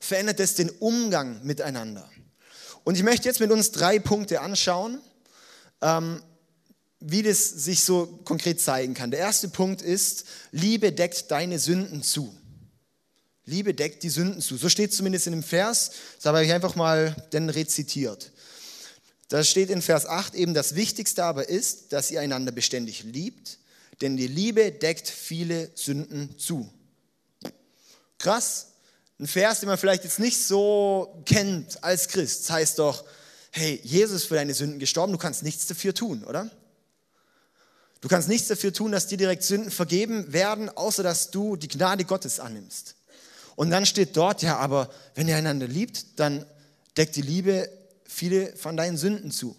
verändert 0.00 0.40
es 0.40 0.54
den 0.54 0.70
Umgang 0.70 1.44
miteinander. 1.44 2.10
Und 2.84 2.96
ich 2.96 3.02
möchte 3.02 3.28
jetzt 3.28 3.40
mit 3.40 3.50
uns 3.50 3.70
drei 3.70 3.98
Punkte 3.98 4.40
anschauen, 4.40 5.00
ähm, 5.82 6.22
wie 6.98 7.22
das 7.22 7.48
sich 7.48 7.84
so 7.84 8.06
konkret 8.24 8.60
zeigen 8.60 8.94
kann. 8.94 9.10
Der 9.10 9.20
erste 9.20 9.48
Punkt 9.48 9.82
ist, 9.82 10.24
Liebe 10.50 10.92
deckt 10.92 11.30
deine 11.30 11.58
Sünden 11.58 12.02
zu. 12.02 12.34
Liebe 13.46 13.74
deckt 13.74 14.02
die 14.02 14.10
Sünden 14.10 14.40
zu. 14.40 14.56
So 14.56 14.68
steht 14.68 14.90
es 14.90 14.96
zumindest 14.96 15.26
in 15.26 15.32
dem 15.32 15.42
Vers. 15.42 15.92
Das 16.16 16.26
habe 16.26 16.44
ich 16.44 16.52
einfach 16.52 16.76
mal 16.76 17.16
denn 17.32 17.48
rezitiert. 17.48 18.32
Da 19.28 19.44
steht 19.44 19.70
in 19.70 19.80
Vers 19.80 20.06
8 20.06 20.34
eben, 20.34 20.54
das 20.54 20.74
Wichtigste 20.74 21.24
aber 21.24 21.48
ist, 21.48 21.92
dass 21.92 22.10
ihr 22.10 22.20
einander 22.20 22.52
beständig 22.52 23.04
liebt, 23.04 23.58
denn 24.00 24.16
die 24.16 24.26
Liebe 24.26 24.72
deckt 24.72 25.08
viele 25.08 25.70
Sünden 25.74 26.36
zu. 26.38 26.68
Krass, 28.18 28.69
ein 29.20 29.26
Vers, 29.26 29.60
den 29.60 29.68
man 29.68 29.76
vielleicht 29.76 30.04
jetzt 30.04 30.18
nicht 30.18 30.42
so 30.42 31.22
kennt 31.26 31.84
als 31.84 32.08
Christ. 32.08 32.44
Das 32.44 32.50
heißt 32.50 32.78
doch, 32.78 33.04
hey, 33.50 33.78
Jesus 33.84 34.22
ist 34.22 34.28
für 34.28 34.34
deine 34.34 34.54
Sünden 34.54 34.78
gestorben, 34.78 35.12
du 35.12 35.18
kannst 35.18 35.42
nichts 35.42 35.66
dafür 35.66 35.94
tun, 35.94 36.24
oder? 36.24 36.50
Du 38.00 38.08
kannst 38.08 38.28
nichts 38.28 38.48
dafür 38.48 38.72
tun, 38.72 38.92
dass 38.92 39.08
dir 39.08 39.18
direkt 39.18 39.42
Sünden 39.42 39.70
vergeben 39.70 40.32
werden, 40.32 40.70
außer 40.70 41.02
dass 41.02 41.30
du 41.30 41.56
die 41.56 41.68
Gnade 41.68 42.06
Gottes 42.06 42.40
annimmst. 42.40 42.94
Und 43.56 43.68
dann 43.68 43.84
steht 43.84 44.16
dort, 44.16 44.40
ja, 44.42 44.56
aber 44.56 44.88
wenn 45.14 45.28
ihr 45.28 45.36
einander 45.36 45.68
liebt, 45.68 46.18
dann 46.18 46.46
deckt 46.96 47.14
die 47.14 47.22
Liebe 47.22 47.70
viele 48.04 48.56
von 48.56 48.74
deinen 48.74 48.96
Sünden 48.96 49.30
zu. 49.30 49.54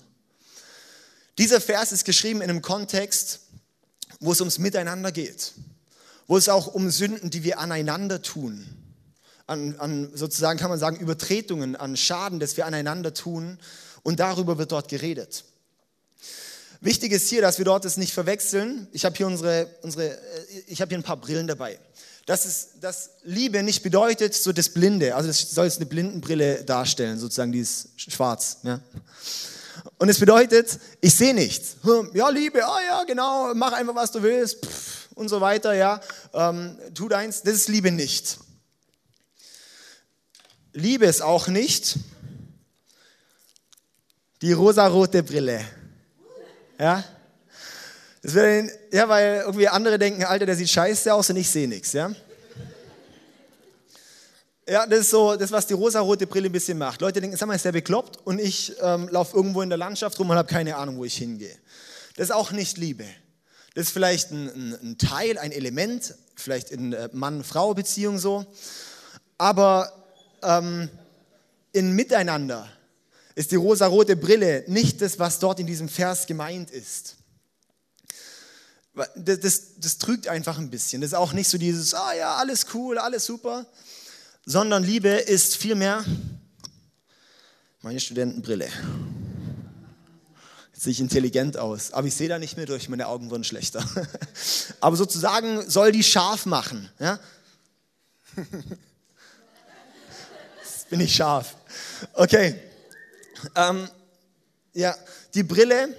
Dieser 1.38 1.62
Vers 1.62 1.92
ist 1.92 2.04
geschrieben 2.04 2.42
in 2.42 2.50
einem 2.50 2.64
Kontext, 2.64 3.42
wo 4.20 4.32
es 4.32 4.40
ums 4.40 4.58
Miteinander 4.58 5.12
geht, 5.12 5.54
wo 6.26 6.36
es 6.36 6.50
auch 6.50 6.66
um 6.66 6.90
Sünden, 6.90 7.30
die 7.30 7.44
wir 7.44 7.60
aneinander 7.60 8.24
tun, 8.24 8.81
an, 9.52 9.76
an 9.78 10.10
sozusagen 10.16 10.58
kann 10.58 10.70
man 10.70 10.80
sagen 10.80 10.98
Übertretungen, 10.98 11.76
an 11.76 11.98
Schaden, 11.98 12.40
das 12.40 12.58
wir 12.58 12.66
aneinander 12.66 13.14
tun 13.14 13.60
und 14.02 14.20
darüber 14.20 14.58
wird 14.58 14.72
dort 14.72 14.88
geredet. 14.88 15.44
Wichtig 16.80 17.12
ist 17.12 17.30
hier, 17.30 17.42
dass 17.42 17.60
wir 17.60 17.66
dort 17.66 17.86
es 17.86 17.98
nicht 17.98 18.14
verwechseln. 18.14 18.88
Ich 18.92 19.06
habe 19.06 19.16
hier 19.16 19.28
unsere, 19.28 19.68
unsere, 19.84 20.16
äh, 20.16 20.20
ich 20.66 20.82
habe 20.82 20.90
hier 20.90 20.98
ein 20.98 21.04
paar 21.04 21.18
Brillen 21.18 21.46
dabei. 21.46 21.78
Das 22.26 22.46
ist, 22.46 22.70
dass 22.82 23.12
Liebe 23.24 23.62
nicht 23.62 23.84
bedeutet 23.84 24.34
so 24.34 24.52
das 24.52 24.70
Blinde. 24.70 25.16
Also 25.16 25.28
das 25.28 25.42
soll 25.52 25.66
jetzt 25.66 25.78
eine 25.78 25.86
Blindenbrille 25.86 26.64
darstellen, 26.64 27.20
sozusagen, 27.20 27.52
die 27.52 27.60
ist 27.60 27.90
schwarz. 27.98 28.60
Ja. 28.64 28.80
Und 29.98 30.10
es 30.10 30.20
bedeutet, 30.20 30.80
ich 31.02 31.14
sehe 31.14 31.34
nichts. 31.34 31.76
Hm, 31.84 32.12
ja, 32.14 32.30
Liebe, 32.30 32.66
ah 32.66 32.80
ja, 32.88 33.04
genau, 33.04 33.54
mach 33.54 33.74
einfach, 33.74 33.96
was 33.96 34.12
du 34.12 34.24
willst 34.24 34.58
und 35.14 35.30
so 35.30 35.42
weiter, 35.42 35.74
ja. 35.74 36.00
Ähm, 36.34 36.78
tu 36.96 37.10
deins, 37.10 37.44
das 37.44 37.56
ist 37.56 37.70
Liebe 37.70 37.92
nicht. 37.92 38.40
Liebe 40.74 41.06
ist 41.06 41.22
auch 41.22 41.48
nicht 41.48 41.98
die 44.42 44.54
rosarote 44.54 45.22
Brille. 45.22 45.66
Ja? 46.80 47.04
Das 48.22 48.34
wird, 48.34 48.72
ja, 48.92 49.10
weil 49.10 49.42
irgendwie 49.46 49.68
andere 49.68 50.00
denken, 50.00 50.24
Alter, 50.24 50.46
der 50.46 50.56
sieht 50.56 50.70
scheiße 50.70 51.14
aus 51.14 51.30
und 51.30 51.36
ich 51.36 51.50
sehe 51.50 51.68
nichts. 51.68 51.92
Ja? 51.92 52.12
Ja, 54.68 54.86
das 54.88 55.00
ist 55.02 55.10
so 55.10 55.36
das, 55.36 55.52
was 55.52 55.68
die 55.68 55.74
rosarote 55.74 56.26
Brille 56.26 56.48
ein 56.48 56.54
bisschen 56.54 56.78
macht. 56.78 57.02
Leute 57.02 57.20
denken, 57.20 57.36
sag 57.36 57.48
mal, 57.48 57.56
ist 57.56 57.66
der 57.66 57.74
bekloppt 57.74 58.26
und 58.26 58.40
ich 58.40 58.74
ähm, 58.82 59.10
laufe 59.10 59.36
irgendwo 59.36 59.62
in 59.62 59.70
der 59.70 59.78
Landschaft 59.78 60.18
rum 60.20 60.30
und 60.30 60.38
habe 60.38 60.48
keine 60.48 60.78
Ahnung, 60.78 60.98
wo 60.98 61.04
ich 61.04 61.18
hingehe. 61.18 61.58
Das 62.16 62.30
ist 62.30 62.32
auch 62.32 62.52
nicht 62.52 62.78
Liebe. 62.78 63.06
Das 63.74 63.88
ist 63.88 63.92
vielleicht 63.92 64.32
ein, 64.32 64.48
ein, 64.48 64.78
ein 64.82 64.98
Teil, 64.98 65.38
ein 65.38 65.52
Element, 65.52 66.16
vielleicht 66.36 66.72
in 66.72 66.94
äh, 66.94 67.10
Mann-Frau-Beziehung 67.12 68.18
so. 68.20 68.46
Aber 69.38 70.01
ähm, 70.42 70.90
in 71.72 71.94
Miteinander 71.94 72.70
ist 73.36 73.52
die 73.52 73.56
rosarote 73.56 74.16
Brille 74.16 74.64
nicht 74.68 75.02
das, 75.02 75.20
was 75.20 75.40
dort 75.40 75.60
in 75.60 75.68
diesem 75.68 75.90
Vers 75.90 76.28
gemeint 76.28 76.70
ist. 76.72 77.18
Das, 79.16 79.40
das, 79.40 79.62
das, 79.78 79.98
trügt 79.98 80.28
einfach 80.28 80.58
ein 80.58 80.70
bisschen. 80.70 81.02
Das 81.02 81.12
ist 81.12 81.18
auch 81.18 81.32
nicht 81.32 81.48
so 81.48 81.58
dieses, 81.58 81.94
ah 81.94 82.14
ja, 82.14 82.36
alles 82.36 82.68
cool, 82.74 82.98
alles 82.98 83.26
super, 83.26 83.66
sondern 84.46 84.84
Liebe 84.84 85.10
ist 85.10 85.56
vielmehr 85.56 86.04
meine 87.82 88.02
Studentenbrille. 88.02 88.68
Jetzt 90.74 90.84
sehe 90.84 90.92
ich 90.92 91.00
intelligent 91.00 91.56
aus, 91.56 91.94
aber 91.94 92.08
ich 92.08 92.16
sehe 92.16 92.28
da 92.28 92.38
nicht 92.38 92.58
mehr 92.58 92.66
durch, 92.66 92.90
meine 92.90 93.08
Augen 93.08 93.30
wurden 93.30 93.46
schlechter. 93.46 93.84
aber 94.82 94.98
sozusagen 94.98 95.70
soll 95.70 95.94
die 95.94 96.04
scharf 96.04 96.46
machen. 96.46 96.90
Ja? 97.00 97.20
Bin 100.92 101.00
ich 101.00 101.16
scharf. 101.16 101.56
Okay. 102.16 102.54
Ähm, 103.56 103.88
ja, 104.74 104.94
die 105.34 105.44
Brille, 105.44 105.96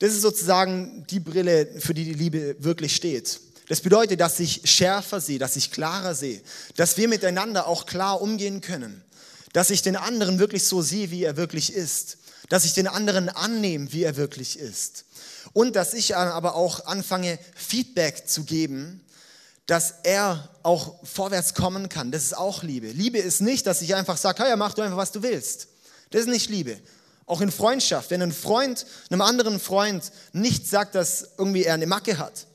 das 0.00 0.14
ist 0.14 0.22
sozusagen 0.22 1.06
die 1.08 1.20
Brille, 1.20 1.68
für 1.78 1.94
die 1.94 2.04
die 2.04 2.14
Liebe 2.14 2.56
wirklich 2.58 2.96
steht. 2.96 3.38
Das 3.68 3.80
bedeutet, 3.80 4.18
dass 4.18 4.40
ich 4.40 4.62
schärfer 4.64 5.20
sehe, 5.20 5.38
dass 5.38 5.54
ich 5.54 5.70
klarer 5.70 6.16
sehe, 6.16 6.42
dass 6.74 6.96
wir 6.96 7.06
miteinander 7.06 7.68
auch 7.68 7.86
klar 7.86 8.20
umgehen 8.20 8.60
können, 8.60 9.00
dass 9.52 9.70
ich 9.70 9.82
den 9.82 9.94
anderen 9.94 10.40
wirklich 10.40 10.66
so 10.66 10.82
sehe, 10.82 11.12
wie 11.12 11.22
er 11.22 11.36
wirklich 11.36 11.72
ist, 11.72 12.18
dass 12.48 12.64
ich 12.64 12.74
den 12.74 12.88
anderen 12.88 13.28
annehme, 13.28 13.92
wie 13.92 14.02
er 14.02 14.16
wirklich 14.16 14.58
ist 14.58 15.04
und 15.52 15.76
dass 15.76 15.94
ich 15.94 16.16
aber 16.16 16.56
auch 16.56 16.86
anfange, 16.86 17.38
Feedback 17.54 18.26
zu 18.26 18.42
geben, 18.42 19.03
dass 19.66 19.94
er 20.02 20.50
auch 20.62 20.96
vorwärts 21.04 21.54
kommen 21.54 21.88
kann. 21.88 22.10
Das 22.10 22.22
ist 22.22 22.36
auch 22.36 22.62
Liebe. 22.62 22.88
Liebe 22.88 23.18
ist 23.18 23.40
nicht, 23.40 23.66
dass 23.66 23.82
ich 23.82 23.94
einfach 23.94 24.16
sage, 24.16 24.42
ja, 24.46 24.56
mach 24.56 24.74
du 24.74 24.82
einfach, 24.82 24.98
was 24.98 25.12
du 25.12 25.22
willst. 25.22 25.68
Das 26.10 26.22
ist 26.22 26.28
nicht 26.28 26.50
Liebe. 26.50 26.78
Auch 27.26 27.40
in 27.40 27.50
Freundschaft, 27.50 28.10
wenn 28.10 28.20
ein 28.20 28.32
Freund 28.32 28.84
einem 29.10 29.22
anderen 29.22 29.58
Freund 29.58 30.12
nicht 30.32 30.68
sagt, 30.68 30.94
dass 30.94 31.30
irgendwie 31.38 31.64
er 31.64 31.74
eine 31.74 31.86
Macke 31.86 32.18
hat 32.18 32.46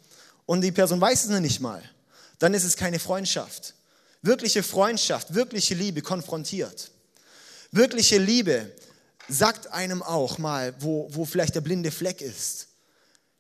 und 0.46 0.62
die 0.62 0.72
Person 0.72 1.02
weiß 1.02 1.26
es 1.26 1.40
nicht 1.40 1.60
mal, 1.60 1.82
dann 2.38 2.54
ist 2.54 2.64
es 2.64 2.78
keine 2.78 3.00
Freundschaft. 3.00 3.74
Wirkliche 4.22 4.62
Freundschaft, 4.62 5.34
wirkliche 5.34 5.74
Liebe 5.74 6.02
konfrontiert. 6.02 6.92
Wirkliche 7.72 8.18
Liebe 8.20 8.72
sagt 9.28 9.72
einem 9.72 10.04
auch 10.04 10.38
mal, 10.38 10.74
wo, 10.80 11.08
wo 11.12 11.26
vielleicht 11.26 11.56
der 11.56 11.62
blinde 11.62 11.92
Fleck 11.92 12.22
ist. 12.22 12.68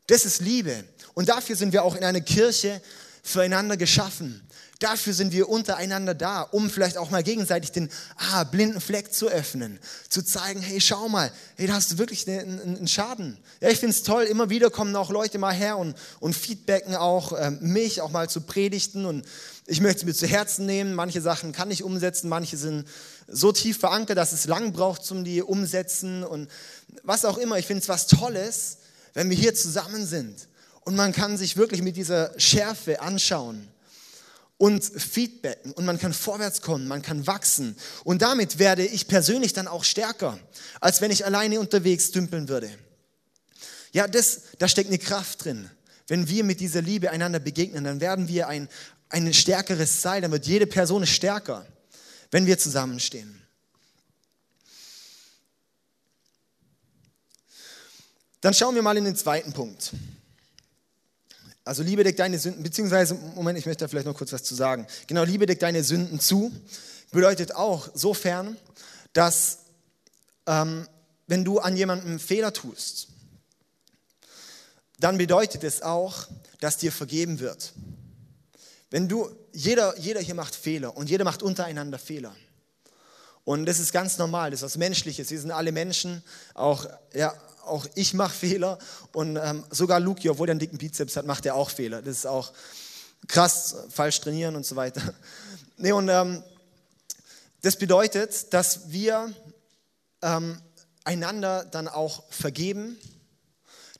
Das 0.07 0.25
ist 0.25 0.41
Liebe. 0.41 0.83
Und 1.13 1.29
dafür 1.29 1.55
sind 1.55 1.73
wir 1.73 1.83
auch 1.83 1.95
in 1.95 2.03
einer 2.03 2.21
Kirche 2.21 2.81
füreinander 3.29 3.77
geschaffen. 3.77 4.41
Dafür 4.79 5.13
sind 5.13 5.33
wir 5.33 5.49
untereinander 5.49 6.13
da, 6.13 6.41
um 6.41 6.69
vielleicht 6.69 6.97
auch 6.97 7.09
mal 7.09 7.21
gegenseitig 7.21 7.73
den 7.73 7.89
ah, 8.15 8.45
blinden 8.45 8.79
Fleck 8.79 9.13
zu 9.13 9.27
öffnen, 9.27 9.77
zu 10.07 10.23
zeigen, 10.23 10.61
hey, 10.61 10.79
schau 10.79 11.09
mal, 11.09 11.31
hey, 11.57 11.67
da 11.67 11.73
hast 11.73 11.91
du 11.91 11.97
wirklich 11.97 12.25
einen, 12.29 12.61
einen 12.61 12.87
Schaden. 12.87 13.37
Ja, 13.59 13.69
ich 13.69 13.79
finde 13.79 13.93
es 13.93 14.03
toll, 14.03 14.23
immer 14.23 14.49
wieder 14.49 14.69
kommen 14.69 14.95
auch 14.95 15.11
Leute 15.11 15.37
mal 15.37 15.53
her 15.53 15.77
und, 15.77 15.95
und 16.21 16.33
feedbacken 16.33 16.95
auch 16.95 17.33
äh, 17.33 17.51
mich, 17.51 17.99
auch 17.99 18.11
mal 18.11 18.29
zu 18.29 18.39
predigten 18.39 19.05
und 19.05 19.25
ich 19.65 19.81
möchte 19.81 19.99
es 19.99 20.05
mir 20.05 20.13
zu 20.13 20.27
Herzen 20.27 20.65
nehmen. 20.65 20.95
Manche 20.95 21.19
Sachen 21.19 21.51
kann 21.51 21.69
ich 21.71 21.83
umsetzen, 21.83 22.29
manche 22.29 22.55
sind 22.55 22.87
so 23.27 23.51
tief 23.51 23.79
verankert, 23.79 24.17
dass 24.17 24.31
es 24.31 24.45
lang 24.45 24.71
braucht 24.71 25.03
zum 25.03 25.25
die 25.25 25.41
umsetzen 25.41 26.23
und 26.23 26.49
was 27.03 27.25
auch 27.25 27.37
immer. 27.37 27.59
Ich 27.59 27.67
finde 27.67 27.81
es 27.81 27.89
was 27.89 28.07
Tolles, 28.07 28.77
wenn 29.13 29.29
wir 29.29 29.35
hier 29.35 29.53
zusammen 29.53 30.05
sind 30.05 30.47
und 30.81 30.95
man 30.95 31.11
kann 31.11 31.37
sich 31.37 31.57
wirklich 31.57 31.81
mit 31.81 31.95
dieser 31.95 32.37
Schärfe 32.39 33.01
anschauen 33.01 33.67
und 34.57 34.83
feedbacken 34.83 35.71
und 35.71 35.85
man 35.85 35.97
kann 35.97 36.13
vorwärts 36.13 36.61
kommen, 36.61 36.87
man 36.87 37.01
kann 37.01 37.25
wachsen 37.27 37.75
und 38.03 38.21
damit 38.21 38.59
werde 38.59 38.85
ich 38.85 39.07
persönlich 39.07 39.53
dann 39.53 39.67
auch 39.67 39.83
stärker, 39.83 40.39
als 40.81 41.01
wenn 41.01 41.11
ich 41.11 41.25
alleine 41.25 41.59
unterwegs 41.59 42.11
dümpeln 42.11 42.49
würde. 42.49 42.69
Ja, 43.91 44.07
das, 44.07 44.41
da 44.59 44.67
steckt 44.67 44.89
eine 44.89 44.99
Kraft 44.99 45.45
drin. 45.45 45.69
Wenn 46.07 46.27
wir 46.27 46.43
mit 46.43 46.59
dieser 46.59 46.81
Liebe 46.81 47.11
einander 47.11 47.39
begegnen, 47.39 47.83
dann 47.83 48.01
werden 48.01 48.27
wir 48.27 48.47
ein, 48.47 48.67
ein 49.09 49.33
stärkeres 49.33 50.01
sein, 50.01 50.23
dann 50.23 50.31
wird 50.31 50.45
jede 50.45 50.67
Person 50.67 51.05
stärker, 51.05 51.65
wenn 52.31 52.45
wir 52.45 52.57
zusammenstehen. 52.57 53.41
Dann 58.41 58.53
schauen 58.53 58.75
wir 58.75 58.81
mal 58.81 58.97
in 58.97 59.05
den 59.05 59.15
zweiten 59.15 59.53
Punkt. 59.53 59.91
Also 61.69 61.83
Liebe 61.83 62.03
deckt 62.03 62.17
deine 62.17 62.39
Sünden, 62.39 62.63
beziehungsweise, 62.63 63.13
Moment, 63.35 63.59
ich 63.59 63.67
möchte 63.67 63.83
da 63.83 63.87
vielleicht 63.87 64.07
noch 64.07 64.17
kurz 64.17 64.33
was 64.33 64.41
zu 64.41 64.55
sagen. 64.55 64.87
Genau, 65.05 65.23
Liebe 65.23 65.45
deckt 65.45 65.61
deine 65.61 65.83
Sünden 65.83 66.19
zu, 66.19 66.51
bedeutet 67.11 67.53
auch 67.53 67.89
sofern, 67.93 68.57
dass 69.13 69.59
ähm, 70.47 70.87
wenn 71.27 71.45
du 71.45 71.59
an 71.59 71.77
jemandem 71.77 72.17
Fehler 72.17 72.53
tust, 72.53 73.09
dann 74.99 75.19
bedeutet 75.19 75.63
es 75.63 75.83
auch, 75.83 76.25
dass 76.59 76.77
dir 76.77 76.91
vergeben 76.91 77.39
wird. 77.39 77.73
Wenn 78.89 79.07
du, 79.07 79.29
jeder, 79.53 79.95
jeder 79.99 80.21
hier 80.21 80.33
macht 80.33 80.55
Fehler 80.55 80.97
und 80.97 81.07
jeder 81.07 81.23
macht 81.23 81.43
untereinander 81.43 81.99
Fehler. 81.99 82.35
Und 83.43 83.67
das 83.67 83.77
ist 83.77 83.93
ganz 83.93 84.17
normal, 84.17 84.49
das 84.49 84.61
ist 84.61 84.63
was 84.63 84.77
Menschliches. 84.77 85.29
Wir 85.29 85.39
sind 85.39 85.51
alle 85.51 85.71
Menschen, 85.71 86.23
auch, 86.55 86.87
ja, 87.13 87.31
auch 87.69 87.85
ich 87.95 88.13
mache 88.13 88.33
Fehler 88.33 88.77
und 89.13 89.37
ähm, 89.37 89.63
sogar 89.69 89.99
Luki, 89.99 90.29
obwohl 90.29 90.49
er 90.49 90.51
einen 90.51 90.59
dicken 90.59 90.77
Bizeps 90.77 91.15
hat, 91.15 91.25
macht 91.25 91.45
er 91.45 91.55
auch 91.55 91.69
Fehler. 91.69 92.01
Das 92.01 92.17
ist 92.17 92.25
auch 92.25 92.51
krass, 93.27 93.75
falsch 93.89 94.21
trainieren 94.21 94.55
und 94.55 94.65
so 94.65 94.75
weiter. 94.75 95.01
Nee, 95.81 95.93
und 95.93 96.09
ähm, 96.09 96.43
das 97.61 97.77
bedeutet, 97.77 98.53
dass 98.53 98.91
wir 98.91 99.33
ähm, 100.21 100.61
einander 101.05 101.63
dann 101.63 101.87
auch 101.87 102.23
vergeben, 102.29 102.97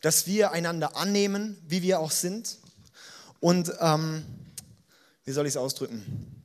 dass 0.01 0.27
wir 0.27 0.51
einander 0.51 0.97
annehmen, 0.97 1.57
wie 1.67 1.81
wir 1.81 2.01
auch 2.01 2.11
sind. 2.11 2.57
Und 3.39 3.71
ähm, 3.79 4.25
wie 5.23 5.31
soll 5.31 5.45
ich 5.45 5.53
es 5.53 5.57
ausdrücken? 5.57 6.43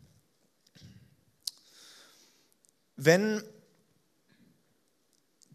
Wenn 2.96 3.42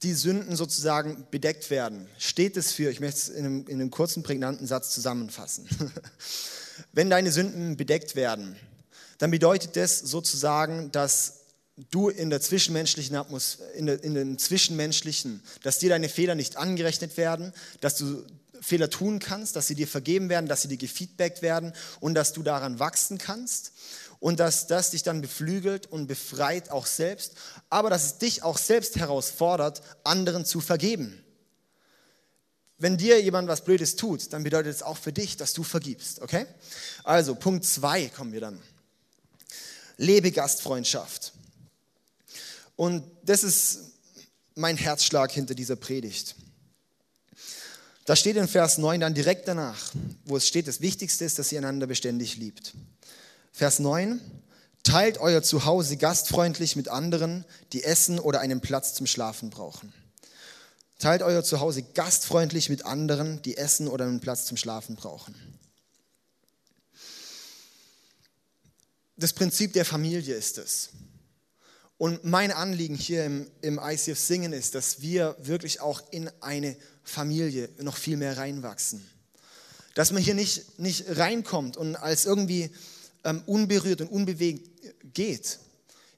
die 0.03 0.13
Sünden 0.13 0.55
sozusagen 0.55 1.25
bedeckt 1.31 1.69
werden, 1.69 2.07
steht 2.17 2.57
es 2.57 2.71
für, 2.71 2.89
ich 2.89 2.99
möchte 2.99 3.17
es 3.17 3.29
in 3.29 3.45
einem, 3.45 3.67
in 3.67 3.75
einem 3.75 3.91
kurzen, 3.91 4.23
prägnanten 4.23 4.67
Satz 4.67 4.91
zusammenfassen. 4.91 5.67
Wenn 6.93 7.09
deine 7.09 7.31
Sünden 7.31 7.75
bedeckt 7.75 8.15
werden, 8.15 8.55
dann 9.17 9.31
bedeutet 9.31 9.75
das 9.75 9.99
sozusagen, 9.99 10.91
dass 10.91 11.39
du 11.91 12.09
in 12.09 12.29
der 12.29 12.41
zwischenmenschlichen 12.41 13.15
Atmosphäre, 13.15 13.69
in, 13.71 13.85
der, 13.85 13.97
den 13.97 14.37
zwischenmenschlichen, 14.37 15.41
dass 15.63 15.79
dir 15.79 15.89
deine 15.89 16.09
Fehler 16.09 16.35
nicht 16.35 16.57
angerechnet 16.57 17.17
werden, 17.17 17.53
dass 17.81 17.95
du 17.95 18.23
Fehler 18.61 18.89
tun 18.89 19.19
kannst, 19.19 19.55
dass 19.55 19.67
sie 19.67 19.75
dir 19.75 19.87
vergeben 19.87 20.29
werden, 20.29 20.47
dass 20.47 20.61
sie 20.61 20.67
dir 20.67 20.77
gefeedbackt 20.77 21.41
werden 21.41 21.73
und 22.01 22.13
dass 22.13 22.33
du 22.33 22.43
daran 22.43 22.79
wachsen 22.79 23.17
kannst 23.17 23.71
und 24.19 24.39
dass 24.39 24.67
das 24.67 24.91
dich 24.91 25.03
dann 25.03 25.21
beflügelt 25.21 25.87
und 25.87 26.07
befreit 26.07 26.71
auch 26.71 26.85
selbst, 26.85 27.35
aber 27.69 27.89
dass 27.89 28.05
es 28.05 28.17
dich 28.17 28.43
auch 28.43 28.57
selbst 28.57 28.97
herausfordert, 28.97 29.81
anderen 30.03 30.45
zu 30.45 30.59
vergeben. 30.59 31.23
Wenn 32.77 32.97
dir 32.97 33.21
jemand 33.21 33.47
was 33.47 33.63
Blödes 33.63 33.95
tut, 33.95 34.31
dann 34.31 34.43
bedeutet 34.43 34.73
es 34.73 34.83
auch 34.83 34.97
für 34.97 35.11
dich, 35.11 35.35
dass 35.35 35.53
du 35.53 35.63
vergibst, 35.63 36.21
okay? 36.21 36.45
Also, 37.03 37.35
Punkt 37.35 37.65
2 37.65 38.07
kommen 38.09 38.31
wir 38.31 38.39
dann. 38.39 38.61
Lebe 39.97 40.31
Gastfreundschaft. 40.31 41.33
Und 42.77 43.03
das 43.23 43.43
ist 43.43 43.79
mein 44.55 44.77
Herzschlag 44.77 45.31
hinter 45.31 45.55
dieser 45.55 45.75
Predigt. 45.75 46.35
Da 48.05 48.15
steht 48.15 48.37
in 48.37 48.47
Vers 48.47 48.77
9 48.77 49.01
dann 49.01 49.13
direkt 49.13 49.47
danach, 49.49 49.91
wo 50.23 50.37
es 50.37 50.47
steht, 50.47 50.67
das 50.67 50.79
Wichtigste 50.79 51.25
ist, 51.25 51.37
dass 51.37 51.51
ihr 51.51 51.59
einander 51.59 51.85
beständig 51.85 52.37
liebt. 52.37 52.73
Vers 53.51 53.79
9, 53.79 54.21
teilt 54.83 55.17
euer 55.19 55.43
Zuhause 55.43 55.97
gastfreundlich 55.97 56.75
mit 56.75 56.87
anderen, 56.87 57.45
die 57.73 57.83
Essen 57.83 58.19
oder 58.19 58.39
einen 58.39 58.61
Platz 58.61 58.93
zum 58.93 59.07
Schlafen 59.07 59.49
brauchen. 59.49 59.93
Teilt 60.97 61.21
euer 61.21 61.43
Zuhause 61.43 61.83
gastfreundlich 61.83 62.69
mit 62.69 62.85
anderen, 62.85 63.41
die 63.43 63.57
Essen 63.57 63.87
oder 63.87 64.05
einen 64.05 64.19
Platz 64.19 64.45
zum 64.45 64.57
Schlafen 64.57 64.95
brauchen. 64.95 65.35
Das 69.15 69.33
Prinzip 69.33 69.73
der 69.73 69.85
Familie 69.85 70.35
ist 70.35 70.57
es. 70.57 70.89
Und 71.97 72.23
mein 72.23 72.53
Anliegen 72.53 72.95
hier 72.95 73.25
im, 73.25 73.51
im 73.61 73.79
ICF 73.83 74.17
Singen 74.17 74.53
ist, 74.53 74.75
dass 74.75 75.01
wir 75.01 75.35
wirklich 75.39 75.81
auch 75.81 76.01
in 76.11 76.29
eine 76.39 76.77
Familie 77.03 77.69
noch 77.79 77.97
viel 77.97 78.15
mehr 78.15 78.37
reinwachsen. 78.37 79.05
Dass 79.95 80.11
man 80.11 80.23
hier 80.23 80.33
nicht, 80.33 80.79
nicht 80.79 81.17
reinkommt 81.17 81.75
und 81.75 81.97
als 81.97 82.25
irgendwie 82.25 82.71
ähm, 83.23 83.43
unberührt 83.45 84.01
und 84.01 84.07
unbewegt 84.07 84.69
geht. 85.13 85.59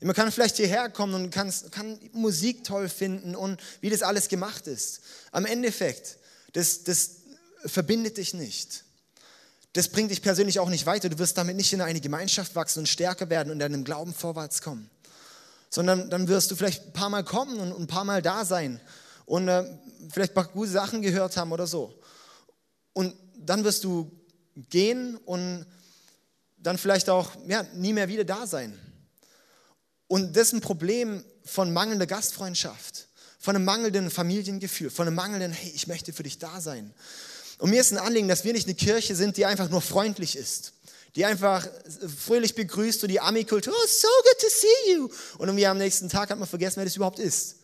Man 0.04 0.16
kann 0.16 0.32
vielleicht 0.32 0.58
hierher 0.58 0.90
kommen 0.90 1.14
und 1.14 1.30
kann, 1.30 1.54
kann 1.70 2.00
Musik 2.12 2.64
toll 2.64 2.90
finden 2.90 3.36
und 3.36 3.62
wie 3.82 3.90
das 3.92 4.02
alles 4.02 4.30
gemacht 4.30 4.66
ist. 4.66 5.02
Am 5.32 5.46
Endeffekt, 5.46 6.18
das, 6.54 6.84
das 6.84 7.18
verbindet 7.66 8.18
dich 8.18 8.34
nicht. 8.34 8.84
Das 9.74 9.90
bringt 9.90 10.10
dich 10.10 10.24
persönlich 10.24 10.60
auch 10.60 10.70
nicht 10.70 10.88
weiter. 10.88 11.08
Du 11.08 11.20
wirst 11.20 11.38
damit 11.38 11.56
nicht 11.56 11.72
in 11.72 11.82
eine 11.82 12.02
Gemeinschaft 12.02 12.56
wachsen 12.56 12.80
und 12.80 12.88
stärker 12.88 13.30
werden 13.30 13.52
und 13.52 13.60
deinem 13.60 13.84
Glauben 13.84 14.14
vorwärts 14.14 14.62
kommen. 14.62 14.90
Sondern 15.70 16.10
dann 16.10 16.28
wirst 16.28 16.50
du 16.50 16.56
vielleicht 16.56 16.88
ein 16.88 16.94
paar 16.94 17.10
Mal 17.10 17.24
kommen 17.24 17.60
und 17.60 17.80
ein 17.80 17.88
paar 17.88 18.04
Mal 18.04 18.24
da 18.24 18.44
sein 18.44 18.82
und 19.26 19.48
äh, 19.48 19.64
vielleicht 20.12 20.32
ein 20.32 20.36
paar 20.36 20.48
gute 20.48 20.72
Sachen 20.72 21.04
gehört 21.04 21.38
haben 21.38 21.52
oder 21.52 21.68
so. 21.68 21.98
Und 22.94 23.16
dann 23.38 23.64
wirst 23.64 23.84
du 23.84 24.12
gehen 24.56 25.16
und 25.16 25.66
dann 26.62 26.78
vielleicht 26.78 27.10
auch 27.10 27.32
ja, 27.48 27.64
nie 27.74 27.94
mehr 27.94 28.08
wieder 28.08 28.24
da 28.24 28.48
sein. 28.48 28.78
Und 30.08 30.36
das 30.36 30.48
ist 30.48 30.54
ein 30.54 30.62
Problem 30.62 31.24
von 31.46 31.72
mangelnder 31.72 32.06
Gastfreundschaft, 32.06 33.08
von 33.40 33.56
einem 33.56 33.66
mangelnden 33.66 34.12
Familiengefühl, 34.12 34.90
von 34.90 35.08
einem 35.08 35.16
mangelnden, 35.16 35.52
hey, 35.52 35.72
ich 35.74 35.88
möchte 35.88 36.14
für 36.14 36.24
dich 36.24 36.38
da 36.38 36.62
sein. 36.62 36.94
Und 37.58 37.70
mir 37.70 37.82
ist 37.82 37.92
ein 37.92 37.98
Anliegen, 37.98 38.28
dass 38.28 38.44
wir 38.44 38.54
nicht 38.54 38.68
eine 38.68 38.76
Kirche 38.76 39.16
sind, 39.16 39.38
die 39.38 39.46
einfach 39.46 39.70
nur 39.70 39.82
freundlich 39.82 40.36
ist, 40.36 40.74
die 41.16 41.26
einfach 41.26 41.68
fröhlich 42.26 42.56
begrüßt 42.56 43.04
und 43.04 43.10
die 43.10 43.20
Ami-Kultur, 43.20 43.74
oh, 43.76 43.88
so 43.88 44.08
good 44.24 44.42
to 44.42 44.48
see 44.50 44.94
you. 44.94 45.10
Und 45.38 45.48
irgendwie 45.48 45.68
am 45.68 45.78
nächsten 45.78 46.10
Tag 46.10 46.30
hat 46.30 46.40
man 46.40 46.48
vergessen, 46.48 46.78
wer 46.78 46.86
das 46.86 46.96
überhaupt 46.96 47.20
ist. 47.20 47.58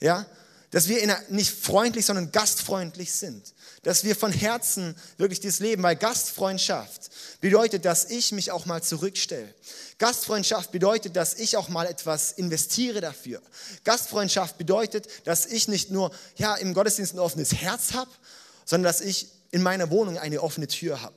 Ja? 0.00 0.26
Dass 0.70 0.88
wir 0.88 1.00
nicht 1.28 1.50
freundlich, 1.50 2.06
sondern 2.06 2.30
gastfreundlich 2.30 3.12
sind. 3.12 3.54
Dass 3.82 4.04
wir 4.04 4.14
von 4.14 4.32
Herzen 4.32 4.94
wirklich 5.16 5.40
dieses 5.40 5.58
Leben, 5.58 5.82
weil 5.82 5.96
Gastfreundschaft 5.96 7.10
bedeutet, 7.40 7.84
dass 7.84 8.10
ich 8.10 8.30
mich 8.30 8.52
auch 8.52 8.66
mal 8.66 8.82
zurückstelle. 8.82 9.52
Gastfreundschaft 9.98 10.70
bedeutet, 10.70 11.16
dass 11.16 11.34
ich 11.34 11.56
auch 11.56 11.68
mal 11.68 11.86
etwas 11.86 12.32
investiere 12.32 13.00
dafür. 13.00 13.42
Gastfreundschaft 13.84 14.58
bedeutet, 14.58 15.08
dass 15.24 15.46
ich 15.46 15.66
nicht 15.66 15.90
nur 15.90 16.12
ja, 16.36 16.54
im 16.54 16.74
Gottesdienst 16.74 17.14
ein 17.14 17.18
offenes 17.18 17.54
Herz 17.54 17.94
habe, 17.94 18.10
sondern 18.64 18.92
dass 18.92 19.00
ich 19.00 19.28
in 19.50 19.62
meiner 19.62 19.90
Wohnung 19.90 20.18
eine 20.18 20.40
offene 20.40 20.68
Tür 20.68 21.02
habe 21.02 21.14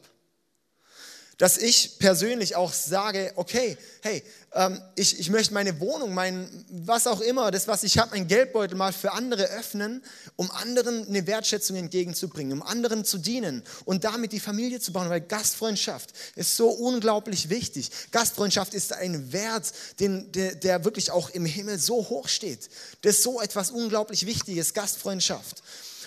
dass 1.44 1.58
ich 1.58 2.00
persönlich 2.00 2.56
auch 2.56 2.72
sage, 2.72 3.34
okay, 3.36 3.78
hey, 4.02 4.24
ähm, 4.54 4.80
ich, 4.96 5.20
ich 5.20 5.30
möchte 5.30 5.54
meine 5.54 5.78
Wohnung, 5.82 6.14
mein, 6.14 6.48
was 6.70 7.06
auch 7.06 7.20
immer, 7.20 7.52
das, 7.52 7.68
was 7.68 7.84
ich 7.84 7.98
habe, 7.98 8.12
mein 8.12 8.30
Geldbeutel 8.30 8.78
mal 8.78 8.94
für 8.94 9.12
andere 9.12 9.50
öffnen, 9.50 10.02
um 10.38 10.50
anderen 10.52 11.06
eine 11.06 11.28
Wertschätzung 11.28 11.76
entgegenzubringen, 11.76 12.54
um 12.54 12.64
anderen 12.64 13.04
zu 13.04 13.18
dienen 13.18 13.62
und 13.84 14.06
damit 14.06 14.32
die 14.32 14.40
Familie 14.40 14.80
zu 14.80 14.94
bauen, 14.94 15.10
weil 15.10 15.20
Gastfreundschaft 15.20 16.14
ist 16.38 16.56
so 16.56 16.70
unglaublich 16.70 17.50
wichtig. 17.50 17.92
Gastfreundschaft 18.12 18.74
ist 18.74 18.94
ein 18.94 19.34
Wert, 19.34 19.74
den, 20.00 20.32
der, 20.32 20.56
der 20.56 20.86
wirklich 20.86 21.12
auch 21.12 21.30
im 21.32 21.46
Himmel 21.46 21.78
so 21.78 22.08
hoch 22.08 22.30
steht. 22.30 22.70
Das 23.02 23.16
ist 23.18 23.24
so 23.24 23.42
etwas 23.42 23.70
unglaublich 23.70 24.26
Wichtiges, 24.26 24.74
Gastfreundschaft. 24.74 25.62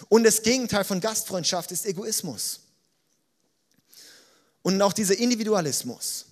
Und 0.09 0.25
das 0.25 0.41
Gegenteil 0.41 0.85
von 0.85 1.03
Gastfreundschaft 1.03 1.73
ist 1.73 1.85
Egoismus. 1.85 2.61
Und 4.67 4.83
auch 4.83 4.93
dieser 4.93 5.17
Individualismus. 5.17 6.27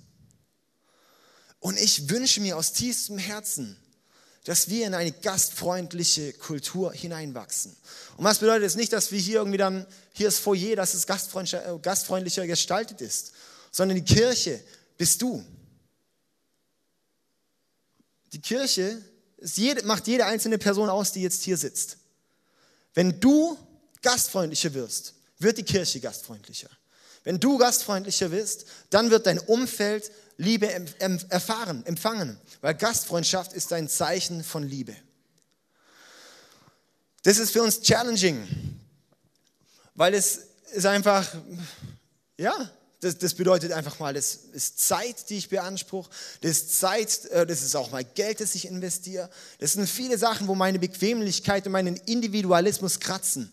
Und 1.61 1.79
ich 1.79 2.11
wünsche 2.11 2.41
mir 2.41 2.57
aus 2.57 2.73
tiefstem 2.73 3.17
Herzen, 3.17 3.77
dass 4.43 4.69
wir 4.69 4.89
in 4.89 4.95
eine 4.95 5.13
gastfreundliche 5.13 6.33
Kultur 6.33 6.93
hineinwachsen. 6.93 7.77
Und 8.17 8.25
was 8.25 8.41
bedeutet 8.41 8.67
es 8.67 8.75
nicht, 8.75 8.93
dass 8.93 9.13
wir 9.13 9.21
hier 9.21 9.37
irgendwie 9.37 9.59
dann, 9.59 9.87
hier 10.13 10.27
ist 10.27 10.41
Foyer, 10.41 10.75
dass 10.75 10.95
es 10.95 11.07
gastfreundlicher, 11.07 12.43
äh, 12.43 12.47
gestaltet 12.49 13.01
ist, 13.01 13.35
sondern 13.71 14.05
die 14.05 14.15
Kirche 14.15 14.61
bist 14.99 15.23
du. 15.23 15.45
Die 18.33 18.41
Kirche 18.41 19.01
jede, 19.39 19.87
macht 19.87 20.09
jede 20.09 20.27
einzelne 20.27 20.59
Person 20.59 20.89
aus, 20.89 21.13
die 21.13 21.23
jetzt 21.23 21.45
hier 21.45 21.57
sitzt. 21.57 21.99
Wenn 22.95 23.21
du 23.21 23.57
gastfreundlicher 24.03 24.75
wirst, 24.75 25.15
wird 25.39 25.57
die 25.57 25.63
Kirche 25.63 26.01
gastfreundlicher. 26.01 26.69
Wenn 27.25 27.41
du 27.41 27.59
gastfreundlicher 27.59 28.29
bist, 28.29 28.67
dann 28.91 29.11
wird 29.11 29.27
dein 29.27 29.39
Umfeld 29.39 30.13
Liebe 30.37 30.69
erfahren, 31.29 31.85
empfangen, 31.87 32.39
weil 32.61 32.75
Gastfreundschaft 32.75 33.53
ist 33.53 33.73
ein 33.73 33.89
Zeichen 33.89 34.43
von 34.43 34.63
Liebe. 34.63 34.95
Das 37.23 37.39
ist 37.39 37.53
für 37.53 37.63
uns 37.63 37.81
challenging, 37.81 38.47
weil 39.95 40.13
es 40.13 40.41
ist 40.73 40.87
einfach, 40.87 41.27
ja, 42.37 42.71
das, 43.01 43.19
das, 43.19 43.35
bedeutet 43.35 43.73
einfach 43.73 43.99
mal, 43.99 44.13
das 44.13 44.35
ist 44.53 44.81
Zeit, 44.81 45.31
die 45.31 45.39
ich 45.39 45.49
beanspruche, 45.49 46.11
das 46.41 46.51
ist 46.53 46.79
Zeit, 46.81 47.27
äh, 47.27 47.47
das 47.47 47.63
ist 47.63 47.77
auch 47.77 47.91
mal 47.91 48.05
Geld, 48.05 48.41
das 48.41 48.55
ich 48.55 48.67
investiere. 48.67 49.31
Das 49.59 49.75
sind 49.75 49.89
viele 49.89 50.19
Sachen, 50.19 50.49
wo 50.49 50.55
meine 50.55 50.79
Bequemlichkeit 50.79 51.67
und 51.67 51.73
meinen 51.73 51.97
Individualismus 51.97 53.01
kratzen. 53.01 53.53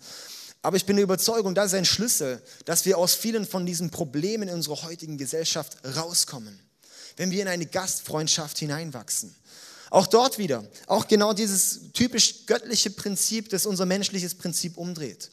Aber 0.61 0.77
ich 0.77 0.85
bin 0.85 0.95
der 0.95 1.03
Überzeugung, 1.03 1.55
das 1.55 1.67
ist 1.67 1.73
ein 1.73 1.85
Schlüssel, 1.85 2.41
dass 2.65 2.85
wir 2.85 2.97
aus 2.97 3.15
vielen 3.15 3.47
von 3.47 3.65
diesen 3.65 3.89
Problemen 3.89 4.47
in 4.47 4.55
unserer 4.55 4.83
heutigen 4.83 5.17
Gesellschaft 5.17 5.77
rauskommen, 5.95 6.59
wenn 7.17 7.31
wir 7.31 7.41
in 7.41 7.47
eine 7.47 7.65
Gastfreundschaft 7.65 8.59
hineinwachsen. 8.59 9.35
Auch 9.89 10.07
dort 10.07 10.37
wieder, 10.37 10.63
auch 10.87 11.07
genau 11.07 11.33
dieses 11.33 11.91
typisch 11.93 12.45
göttliche 12.45 12.91
Prinzip, 12.91 13.49
das 13.49 13.65
unser 13.65 13.85
menschliches 13.85 14.35
Prinzip 14.35 14.77
umdreht. 14.77 15.31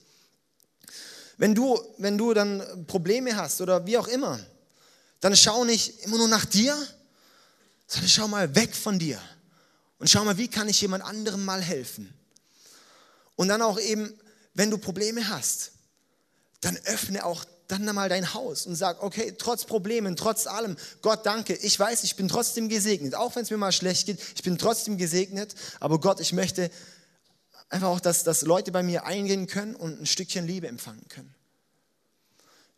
Wenn 1.37 1.55
du, 1.55 1.79
wenn 1.99 2.19
du 2.19 2.35
dann 2.35 2.87
Probleme 2.87 3.37
hast 3.37 3.61
oder 3.61 3.87
wie 3.87 3.99
auch 3.99 4.09
immer, 4.09 4.41
dann 5.21 5.37
schau 5.37 5.64
nicht 5.64 6.01
immer 6.01 6.17
nur 6.17 6.27
nach 6.27 6.45
dir, 6.45 6.77
sondern 7.87 8.09
schau 8.09 8.29
mal 8.29 8.55
weg 8.57 8.75
von 8.75 8.99
dir 8.99 9.21
und 9.99 10.11
schau 10.11 10.25
mal, 10.25 10.37
wie 10.38 10.49
kann 10.49 10.69
ich 10.69 10.81
jemand 10.81 11.05
anderem 11.05 11.45
mal 11.45 11.62
helfen. 11.62 12.12
Und 13.37 13.49
dann 13.49 13.62
auch 13.62 13.79
eben 13.79 14.12
wenn 14.59 14.73
du 14.73 14.79
Probleme 14.79 15.29
hast, 15.29 15.71
dann 16.62 16.77
öffne 16.87 17.25
auch 17.25 17.44
dann 17.68 17.85
mal 17.94 18.09
dein 18.09 18.35
Haus 18.35 18.66
und 18.66 18.75
sag, 18.75 19.01
okay, 19.05 19.33
trotz 19.38 19.64
Problemen, 19.64 20.16
trotz 20.16 20.49
allem, 20.49 20.77
Gott 21.01 21.25
danke, 21.25 21.55
ich 21.55 21.79
weiß, 21.79 22.03
ich 22.03 22.16
bin 22.16 22.27
trotzdem 22.27 22.68
gesegnet, 22.68 23.14
auch 23.14 23.37
wenn 23.37 23.44
es 23.44 23.51
mir 23.51 23.57
mal 23.57 23.71
schlecht 23.71 24.07
geht, 24.07 24.18
ich 24.35 24.42
bin 24.42 24.59
trotzdem 24.59 24.99
gesegnet, 24.99 25.55
aber 25.79 26.01
Gott, 26.01 26.18
ich 26.18 26.33
möchte 26.33 26.73
einfach 27.68 27.87
auch, 27.87 28.01
dass, 28.01 28.25
dass 28.25 28.42
Leute 28.42 28.73
bei 28.73 28.83
mir 28.83 29.05
eingehen 29.05 29.47
können 29.47 29.77
und 29.77 30.01
ein 30.01 30.07
Stückchen 30.07 30.44
Liebe 30.44 30.66
empfangen 30.66 31.07
können. 31.09 31.33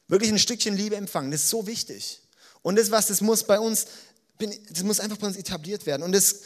Wirklich 0.07 0.31
ein 0.31 0.38
Stückchen 0.38 0.77
Liebe 0.77 0.97
empfangen, 0.97 1.31
das 1.31 1.45
ist 1.45 1.51
so 1.51 1.66
wichtig. 1.66 2.21
Und 2.61 2.77
das, 2.77 2.90
was 2.90 3.07
das 3.07 3.23
muss 3.23 3.45
bei 3.45 3.59
uns, 3.59 3.87
das 4.69 4.83
muss 4.83 5.01
einfach 5.01 5.16
bei 5.16 5.29
uns 5.29 5.37
etabliert 5.38 5.87
werden. 5.87 6.03
Und 6.03 6.12
das, 6.12 6.40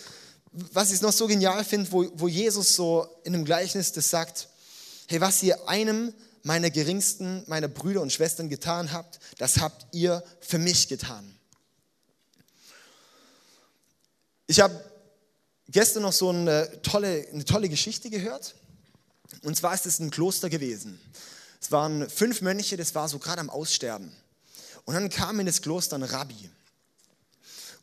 was 0.53 0.93
ich 0.93 1.01
noch 1.01 1.13
so 1.13 1.27
genial 1.27 1.65
finde, 1.65 1.91
wo, 1.91 2.09
wo 2.15 2.29
Jesus 2.29 2.77
so 2.77 3.09
in 3.25 3.35
einem 3.35 3.45
Gleichnis 3.45 3.91
das 3.91 4.11
sagt, 4.11 4.49
hey, 5.09 5.21
was 5.21 5.43
ihr 5.43 5.69
einem 5.69 6.13
meiner 6.43 6.71
geringsten, 6.71 7.43
meiner 7.47 7.69
Brüder 7.69 8.03
und 8.03 8.13
Schwestern 8.13 8.49
getan 8.49 8.93
habt, 8.93 9.19
das 9.39 9.59
habt 9.59 9.87
ihr 9.93 10.23
für 10.41 10.59
mich 10.59 10.89
getan. 10.89 11.39
Ich 14.47 14.61
habe 14.61 14.79
gestern 15.69 16.03
noch 16.03 16.13
so 16.13 16.29
eine 16.29 16.83
tolle, 16.83 17.27
eine 17.33 17.45
tolle 17.45 17.69
Geschichte 17.69 18.11
gehört. 18.11 18.55
Und 19.43 19.57
zwar 19.57 19.75
ist 19.75 19.87
es 19.87 19.99
ein 19.99 20.11
Kloster 20.11 20.51
gewesen. 20.51 21.01
Es 21.61 21.73
waren 21.73 22.11
fünf 22.11 22.43
Mönche, 22.43 22.77
das 22.77 22.95
war 22.95 23.09
so 23.09 23.19
gerade 23.19 23.41
am 23.41 23.49
Aussterben. 23.49 24.13
Und 24.85 24.95
dann 24.95 25.09
kam 25.09 25.41
in 25.41 25.47
das 25.47 25.63
Kloster 25.63 25.97
ein 25.97 26.03
Rabbi. 26.03 26.51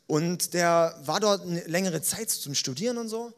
Und 0.06 0.54
der 0.54 0.96
war 1.04 1.18
dort 1.18 1.42
eine 1.42 1.62
längere 1.64 2.00
Zeit 2.00 2.30
zum 2.30 2.54
Studieren 2.54 2.96
und 2.98 3.08
so. 3.08 3.32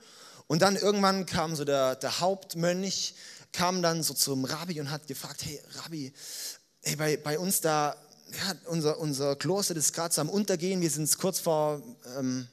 Und 0.46 0.60
dann 0.60 0.76
irgendwann 0.76 1.24
kam 1.24 1.56
so 1.56 1.64
der, 1.64 1.96
der 1.96 2.20
Hauptmönch, 2.20 3.14
kam 3.54 3.82
dann 3.82 4.02
so 4.02 4.12
zum 4.12 4.44
Rabbi 4.44 4.80
und 4.80 4.90
hat 4.90 5.06
gefragt, 5.06 5.44
hey 5.44 5.60
Rabbi, 5.82 6.12
hey, 6.82 6.96
bei, 6.96 7.16
bei 7.16 7.38
uns 7.38 7.60
da, 7.60 7.96
ja, 8.32 8.54
unser, 8.66 8.98
unser 8.98 9.36
Kloster 9.36 9.76
ist 9.76 9.92
gerade 9.92 10.12
so 10.12 10.20
am 10.20 10.28
Untergehen, 10.28 10.80
wir 10.80 10.90
sind 10.90 11.16
kurz 11.18 11.38
vor 11.38 11.80
ähm, 12.18 12.48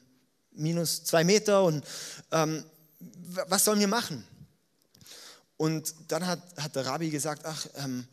minus 0.52 1.04
zwei 1.04 1.24
Meter 1.24 1.64
und 1.64 1.84
ähm, 2.30 2.64
was 3.48 3.64
sollen 3.64 3.80
wir 3.80 3.88
machen? 3.88 4.24
Und 5.56 5.94
dann 6.08 6.26
hat, 6.26 6.40
hat 6.56 6.76
der 6.76 6.86
Rabbi 6.86 7.10
gesagt, 7.10 7.42
ach, 7.44 7.66
ähm, 7.76 8.06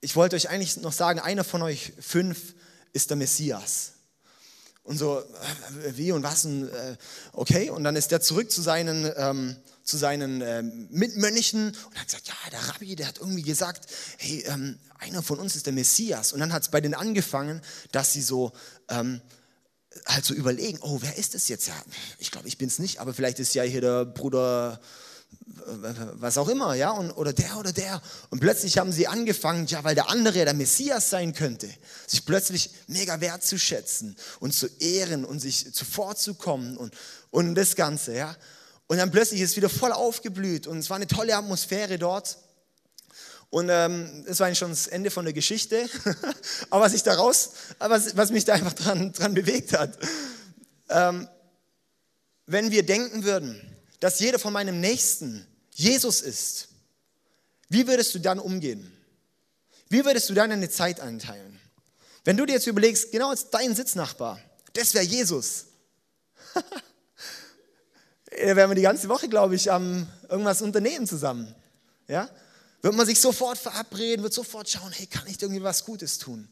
ich 0.00 0.14
wollte 0.14 0.36
euch 0.36 0.48
eigentlich 0.50 0.76
noch 0.76 0.92
sagen, 0.92 1.18
einer 1.18 1.44
von 1.44 1.62
euch 1.62 1.94
fünf 2.00 2.54
ist 2.92 3.10
der 3.10 3.16
Messias. 3.16 3.92
Und 4.86 4.98
so, 4.98 5.18
äh, 5.18 5.96
wie 5.96 6.12
und 6.12 6.22
was? 6.22 6.44
Und, 6.44 6.68
äh, 6.68 6.96
okay, 7.32 7.70
und 7.70 7.82
dann 7.82 7.96
ist 7.96 8.12
er 8.12 8.20
zurück 8.20 8.52
zu 8.52 8.62
seinen, 8.62 9.10
ähm, 9.16 9.56
zu 9.82 9.96
seinen 9.96 10.40
ähm, 10.42 10.86
Mitmönchen 10.90 11.68
und 11.68 11.98
hat 11.98 12.06
gesagt, 12.06 12.28
ja, 12.28 12.34
der 12.52 12.68
Rabbi, 12.68 12.94
der 12.94 13.08
hat 13.08 13.18
irgendwie 13.18 13.42
gesagt, 13.42 13.90
hey, 14.18 14.44
ähm, 14.46 14.78
einer 14.98 15.22
von 15.22 15.40
uns 15.40 15.56
ist 15.56 15.66
der 15.66 15.72
Messias. 15.72 16.32
Und 16.32 16.38
dann 16.38 16.52
hat 16.52 16.62
es 16.62 16.70
bei 16.70 16.80
denen 16.80 16.94
angefangen, 16.94 17.60
dass 17.90 18.12
sie 18.12 18.22
so 18.22 18.52
ähm, 18.88 19.20
halt 20.06 20.24
so 20.24 20.34
überlegen, 20.34 20.78
oh, 20.82 20.98
wer 21.00 21.16
ist 21.18 21.34
das 21.34 21.48
jetzt? 21.48 21.66
Ja, 21.66 21.74
ich 22.18 22.30
glaube, 22.30 22.46
ich 22.46 22.56
bin 22.56 22.68
es 22.68 22.78
nicht, 22.78 23.00
aber 23.00 23.12
vielleicht 23.12 23.40
ist 23.40 23.54
ja 23.54 23.64
hier 23.64 23.80
der 23.80 24.04
Bruder 24.04 24.80
was 25.66 26.38
auch 26.38 26.48
immer, 26.48 26.74
ja, 26.74 26.90
und, 26.90 27.10
oder 27.12 27.32
der 27.32 27.56
oder 27.56 27.72
der. 27.72 28.00
Und 28.30 28.40
plötzlich 28.40 28.78
haben 28.78 28.92
sie 28.92 29.06
angefangen, 29.06 29.66
ja, 29.66 29.82
weil 29.84 29.94
der 29.94 30.10
andere 30.10 30.44
der 30.44 30.54
Messias 30.54 31.10
sein 31.10 31.34
könnte, 31.34 31.68
sich 32.06 32.24
plötzlich 32.24 32.70
mega 32.86 33.20
wertzuschätzen 33.20 34.16
und 34.40 34.52
zu 34.52 34.68
ehren 34.78 35.24
und 35.24 35.40
sich 35.40 35.72
zuvorzukommen 35.74 36.76
und, 36.76 36.94
und 37.30 37.54
das 37.54 37.74
Ganze, 37.74 38.14
ja. 38.14 38.36
Und 38.86 38.98
dann 38.98 39.10
plötzlich 39.10 39.40
ist 39.40 39.50
es 39.50 39.56
wieder 39.56 39.68
voll 39.68 39.92
aufgeblüht 39.92 40.66
und 40.66 40.78
es 40.78 40.90
war 40.90 40.96
eine 40.96 41.08
tolle 41.08 41.36
Atmosphäre 41.36 41.98
dort. 41.98 42.38
Und 43.50 43.68
ähm, 43.70 44.24
das 44.26 44.40
war 44.40 44.46
eigentlich 44.46 44.58
schon 44.58 44.70
das 44.70 44.86
Ende 44.86 45.10
von 45.10 45.24
der 45.24 45.34
Geschichte. 45.34 45.88
Aber 46.70 46.84
was 46.84 46.94
ich 46.94 47.02
daraus, 47.02 47.50
was, 47.78 48.16
was 48.16 48.30
mich 48.30 48.44
da 48.44 48.54
einfach 48.54 48.74
dran, 48.74 49.12
dran 49.12 49.34
bewegt 49.34 49.72
hat, 49.72 49.96
ähm, 50.88 51.28
wenn 52.46 52.70
wir 52.70 52.84
denken 52.84 53.24
würden, 53.24 53.75
dass 54.00 54.20
jeder 54.20 54.38
von 54.38 54.52
meinem 54.52 54.80
Nächsten 54.80 55.46
Jesus 55.72 56.20
ist, 56.20 56.68
wie 57.68 57.86
würdest 57.86 58.14
du 58.14 58.18
dann 58.18 58.38
umgehen? 58.38 58.92
Wie 59.88 60.04
würdest 60.04 60.28
du 60.28 60.34
dann 60.34 60.50
deine 60.50 60.70
Zeit 60.70 61.00
einteilen? 61.00 61.58
Wenn 62.24 62.36
du 62.36 62.44
dir 62.44 62.54
jetzt 62.54 62.66
überlegst, 62.66 63.12
genau 63.12 63.30
als 63.30 63.50
dein 63.50 63.74
Sitznachbar, 63.74 64.40
das 64.72 64.94
wäre 64.94 65.04
Jesus. 65.04 65.66
da 66.54 68.56
wären 68.56 68.70
wir 68.70 68.74
die 68.74 68.82
ganze 68.82 69.08
Woche, 69.08 69.28
glaube 69.28 69.54
ich, 69.54 69.70
am 69.70 70.08
irgendwas 70.28 70.62
unternehmen 70.62 71.06
zusammen. 71.06 71.54
Ja? 72.08 72.28
Wird 72.82 72.94
man 72.94 73.06
sich 73.06 73.20
sofort 73.20 73.58
verabreden, 73.58 74.22
wird 74.22 74.34
sofort 74.34 74.68
schauen, 74.68 74.92
hey, 74.92 75.06
kann 75.06 75.26
ich 75.26 75.40
irgendwie 75.40 75.62
was 75.62 75.84
Gutes 75.84 76.18
tun? 76.18 76.48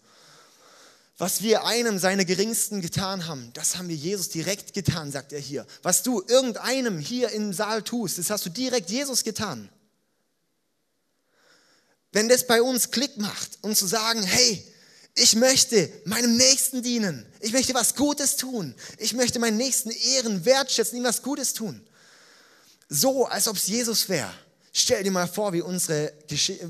Was 1.17 1.43
wir 1.43 1.65
einem 1.65 1.99
seiner 1.99 2.25
Geringsten 2.25 2.81
getan 2.81 3.27
haben, 3.27 3.53
das 3.55 3.77
haben 3.77 3.89
wir 3.89 3.95
Jesus 3.95 4.31
direkt 4.31 4.75
getan, 4.75 5.13
sagt 5.13 5.33
er 5.33 5.39
hier. 5.39 5.65
Was 5.83 6.03
du 6.03 6.23
irgendeinem 6.27 6.99
hier 6.99 7.31
im 7.31 7.53
Saal 7.53 7.83
tust, 7.83 8.19
das 8.19 8.31
hast 8.31 8.47
du 8.47 8.51
direkt 8.51 8.91
Jesus 8.91 9.23
getan. 9.23 9.69
Wenn 12.11 12.29
das 12.29 12.47
bei 12.47 12.63
uns 12.63 12.91
Klick 12.91 13.17
macht 13.17 13.59
und 13.63 13.77
zu 13.77 13.87
sagen, 13.87 14.23
hey, 14.23 14.65
ich 15.17 15.37
möchte 15.37 15.89
meinem 16.05 16.37
Nächsten 16.37 16.83
dienen, 16.83 17.25
ich 17.41 17.53
möchte 17.53 17.75
was 17.75 17.95
Gutes 17.95 18.37
tun, 18.37 18.75
ich 18.99 19.13
möchte 19.13 19.39
meinen 19.39 19.57
Nächsten 19.57 19.91
ehren, 19.91 20.45
wertschätzen, 20.45 20.99
ihm 20.99 21.05
was 21.05 21.23
Gutes 21.23 21.53
tun. 21.55 21.87
So, 22.89 23.27
als 23.27 23.47
ob 23.47 23.57
es 23.57 23.69
Jesus 23.69 24.09
wäre. 24.09 24.33
Stell 24.77 25.05
dir 25.05 25.13
mal 25.13 25.29
vor, 25.29 25.53
wie 25.53 25.63
unsere, 25.63 26.13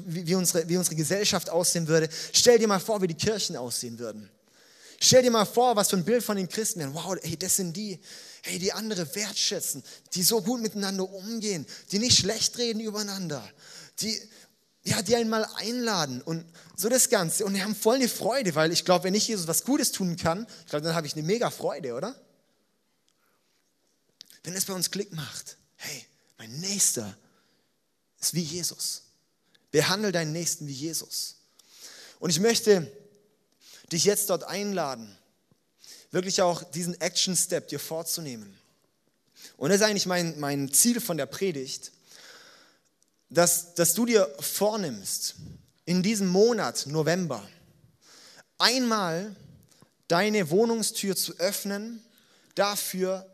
wie, 0.05 0.35
unsere, 0.35 0.69
wie 0.69 0.77
unsere 0.77 0.95
Gesellschaft 0.95 1.49
aussehen 1.49 1.89
würde. 1.89 2.11
Stell 2.35 2.59
dir 2.59 2.69
mal 2.69 2.79
vor, 2.79 3.01
wie 3.01 3.07
die 3.07 3.15
Kirchen 3.15 3.57
aussehen 3.57 3.99
würden. 3.99 4.29
Stell 5.01 5.23
dir 5.23 5.31
mal 5.31 5.47
vor, 5.47 5.75
was 5.75 5.89
für 5.89 5.97
ein 5.97 6.05
Bild 6.05 6.23
von 6.23 6.37
den 6.37 6.47
Christen 6.47 6.81
wären. 6.81 6.93
Wow, 6.93 7.17
hey, 7.23 7.39
das 7.39 7.57
sind 7.57 7.75
die, 7.75 7.99
hey, 8.43 8.59
die 8.59 8.75
andere 8.75 9.13
wertschätzen, 9.15 9.83
die 10.13 10.23
so 10.23 10.43
gut 10.43 10.61
miteinander 10.61 11.11
umgehen, 11.11 11.65
die 11.93 11.99
nicht 11.99 12.19
schlecht 12.19 12.59
reden 12.59 12.81
übereinander, 12.81 13.43
die, 14.01 14.21
ja, 14.85 15.01
die 15.01 15.17
einmal 15.17 15.49
einladen 15.57 16.21
und 16.21 16.45
so 16.77 16.91
das 16.91 17.09
Ganze. 17.09 17.47
Und 17.47 17.55
die 17.55 17.63
haben 17.63 17.75
voll 17.75 17.97
eine 17.97 18.09
Freude, 18.11 18.55
weil 18.55 18.71
ich 18.71 18.85
glaube, 18.85 19.05
wenn 19.05 19.15
ich 19.15 19.29
Jesus 19.29 19.47
was 19.47 19.65
Gutes 19.65 19.93
tun 19.93 20.17
kann, 20.17 20.47
ich 20.65 20.71
glaube, 20.71 20.85
dann 20.85 20.95
habe 20.95 21.07
ich 21.07 21.15
eine 21.15 21.23
mega 21.23 21.49
Freude, 21.49 21.95
oder? 21.95 22.15
Wenn 24.43 24.55
es 24.55 24.67
bei 24.67 24.75
uns 24.75 24.91
Klick 24.91 25.11
macht, 25.15 25.57
hey, 25.77 26.05
mein 26.37 26.53
Nächster 26.61 27.17
ist 28.25 28.35
wie 28.35 28.43
Jesus. 28.43 29.03
Behandle 29.71 30.13
deinen 30.13 30.33
Nächsten 30.33 30.67
wie 30.67 30.73
Jesus. 30.73 31.37
Und 32.21 32.31
ich 32.31 32.41
möchte 32.41 32.91
dich 33.93 34.05
jetzt 34.05 34.31
dort 34.31 34.45
einladen, 34.45 35.17
wirklich 36.11 36.41
auch 36.43 36.63
diesen 36.63 37.01
Action-Step 37.01 37.69
dir 37.69 37.81
vorzunehmen. 37.81 38.59
Und 39.57 39.71
das 39.71 39.81
ist 39.81 39.87
eigentlich 39.87 40.07
mein, 40.07 40.39
mein 40.41 40.73
Ziel 40.73 41.01
von 41.01 41.17
der 41.17 41.27
Predigt, 41.27 41.93
dass, 43.31 43.75
dass 43.75 43.95
du 43.95 44.07
dir 44.07 44.33
vornimmst, 44.41 45.35
in 45.85 46.03
diesem 46.03 46.29
Monat 46.29 46.87
November 46.87 47.47
einmal 48.59 49.37
deine 50.09 50.49
Wohnungstür 50.51 51.15
zu 51.15 51.37
öffnen 51.39 52.03
dafür, 52.55 53.29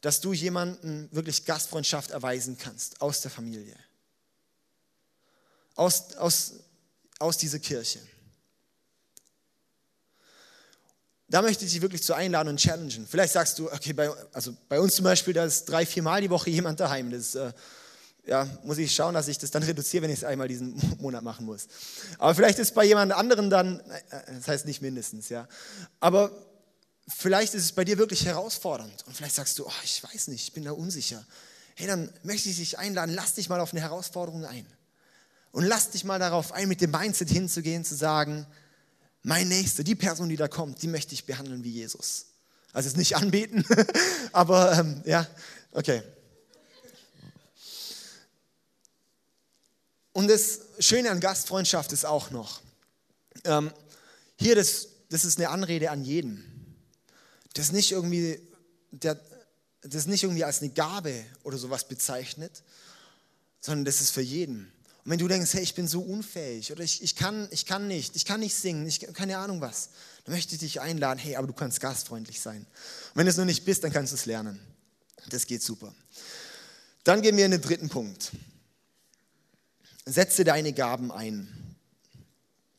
dass 0.00 0.20
du 0.20 0.32
jemanden 0.32 1.08
wirklich 1.12 1.46
Gastfreundschaft 1.46 2.10
erweisen 2.10 2.58
kannst 2.58 3.00
aus 3.00 3.22
der 3.22 3.30
Familie 3.30 3.76
aus, 5.74 6.14
aus, 6.16 6.52
aus 7.18 7.36
dieser 7.38 7.58
Kirche. 7.58 8.00
Da 11.28 11.42
möchte 11.42 11.64
ich 11.64 11.72
dich 11.72 11.82
wirklich 11.82 12.02
zu 12.02 12.14
einladen 12.14 12.50
und 12.50 12.60
challengen. 12.60 13.06
Vielleicht 13.08 13.32
sagst 13.32 13.58
du, 13.58 13.70
okay, 13.72 13.92
bei, 13.92 14.10
also 14.32 14.54
bei 14.68 14.78
uns 14.78 14.94
zum 14.94 15.04
Beispiel, 15.04 15.34
da 15.34 15.44
ist 15.44 15.64
drei, 15.64 15.84
vier 15.86 16.02
Mal 16.02 16.20
die 16.20 16.30
Woche 16.30 16.50
jemand 16.50 16.80
daheim. 16.80 17.10
Das 17.10 17.34
äh, 17.34 17.52
ja, 18.26 18.48
muss 18.62 18.78
ich 18.78 18.94
schauen, 18.94 19.14
dass 19.14 19.28
ich 19.28 19.38
das 19.38 19.50
dann 19.50 19.62
reduziere, 19.62 20.04
wenn 20.04 20.10
ich 20.10 20.18
es 20.18 20.24
einmal 20.24 20.48
diesen 20.48 20.80
Monat 21.00 21.22
machen 21.22 21.46
muss. 21.46 21.66
Aber 22.18 22.34
vielleicht 22.34 22.58
ist 22.58 22.74
bei 22.74 22.84
jemand 22.84 23.12
anderen 23.12 23.50
dann, 23.50 23.80
äh, 23.80 24.00
das 24.34 24.48
heißt 24.48 24.66
nicht 24.66 24.82
mindestens, 24.82 25.28
ja. 25.28 25.48
Aber 26.00 26.30
vielleicht 27.08 27.54
ist 27.54 27.64
es 27.64 27.72
bei 27.72 27.84
dir 27.84 27.98
wirklich 27.98 28.24
herausfordernd. 28.24 29.04
Und 29.06 29.16
vielleicht 29.16 29.34
sagst 29.34 29.58
du, 29.58 29.66
oh, 29.66 29.82
ich 29.82 30.02
weiß 30.02 30.28
nicht, 30.28 30.44
ich 30.44 30.52
bin 30.52 30.64
da 30.64 30.72
unsicher. 30.72 31.24
Hey, 31.74 31.86
dann 31.86 32.12
möchte 32.22 32.48
ich 32.48 32.56
dich 32.56 32.78
einladen, 32.78 33.14
lass 33.14 33.34
dich 33.34 33.48
mal 33.48 33.60
auf 33.60 33.72
eine 33.72 33.80
Herausforderung 33.80 34.44
ein. 34.44 34.66
Und 35.54 35.62
lass 35.62 35.90
dich 35.90 36.02
mal 36.02 36.18
darauf 36.18 36.50
ein, 36.50 36.66
mit 36.66 36.80
dem 36.80 36.90
Mindset 36.90 37.30
hinzugehen, 37.30 37.84
zu 37.84 37.94
sagen, 37.94 38.44
mein 39.22 39.46
Nächster, 39.46 39.84
die 39.84 39.94
Person, 39.94 40.28
die 40.28 40.34
da 40.34 40.48
kommt, 40.48 40.82
die 40.82 40.88
möchte 40.88 41.14
ich 41.14 41.26
behandeln 41.26 41.62
wie 41.62 41.70
Jesus. 41.70 42.26
Also 42.72 42.88
es 42.88 42.96
nicht 42.96 43.14
anbeten, 43.14 43.64
aber 44.32 44.76
ähm, 44.76 45.00
ja, 45.04 45.24
okay. 45.70 46.02
Und 50.12 50.26
das 50.26 50.58
Schöne 50.80 51.12
an 51.12 51.20
Gastfreundschaft 51.20 51.92
ist 51.92 52.04
auch 52.04 52.32
noch, 52.32 52.60
ähm, 53.44 53.72
hier, 54.40 54.56
das, 54.56 54.88
das 55.08 55.24
ist 55.24 55.38
eine 55.38 55.50
Anrede 55.50 55.92
an 55.92 56.02
jeden. 56.02 56.82
Das 57.52 57.70
nicht 57.70 57.92
irgendwie, 57.92 58.40
der, 58.90 59.20
das 59.82 59.94
ist 59.94 60.08
nicht 60.08 60.24
irgendwie 60.24 60.42
als 60.42 60.62
eine 60.62 60.72
Gabe 60.72 61.24
oder 61.44 61.58
sowas 61.58 61.86
bezeichnet, 61.86 62.64
sondern 63.60 63.84
das 63.84 64.00
ist 64.00 64.10
für 64.10 64.20
jeden. 64.20 64.72
Und 65.04 65.10
wenn 65.10 65.18
du 65.18 65.28
denkst, 65.28 65.52
hey, 65.52 65.62
ich 65.62 65.74
bin 65.74 65.86
so 65.86 66.00
unfähig 66.00 66.72
oder 66.72 66.82
ich, 66.82 67.02
ich, 67.02 67.14
kann, 67.14 67.46
ich 67.50 67.66
kann 67.66 67.86
nicht, 67.86 68.16
ich 68.16 68.24
kann 68.24 68.40
nicht 68.40 68.54
singen, 68.54 68.86
ich 68.86 69.00
keine 69.12 69.36
Ahnung 69.36 69.60
was, 69.60 69.90
dann 70.24 70.34
möchte 70.34 70.54
ich 70.54 70.60
dich 70.60 70.80
einladen, 70.80 71.18
hey, 71.18 71.36
aber 71.36 71.46
du 71.46 71.52
kannst 71.52 71.80
gastfreundlich 71.80 72.40
sein. 72.40 72.62
Und 72.62 73.16
wenn 73.16 73.26
du 73.26 73.30
es 73.30 73.36
noch 73.36 73.44
nicht 73.44 73.66
bist, 73.66 73.84
dann 73.84 73.92
kannst 73.92 74.12
du 74.12 74.16
es 74.16 74.24
lernen. 74.24 74.58
Das 75.28 75.46
geht 75.46 75.62
super. 75.62 75.94
Dann 77.02 77.20
gehen 77.20 77.36
wir 77.36 77.44
in 77.44 77.50
den 77.50 77.60
dritten 77.60 77.90
Punkt. 77.90 78.32
Setze 80.06 80.44
deine 80.44 80.72
Gaben 80.72 81.12
ein. 81.12 81.76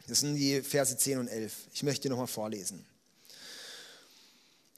Das 0.07 0.19
sind 0.19 0.35
die 0.35 0.61
Verse 0.61 0.97
10 0.97 1.19
und 1.19 1.27
11. 1.27 1.53
Ich 1.73 1.83
möchte 1.83 2.09
nochmal 2.09 2.27
vorlesen. 2.27 2.85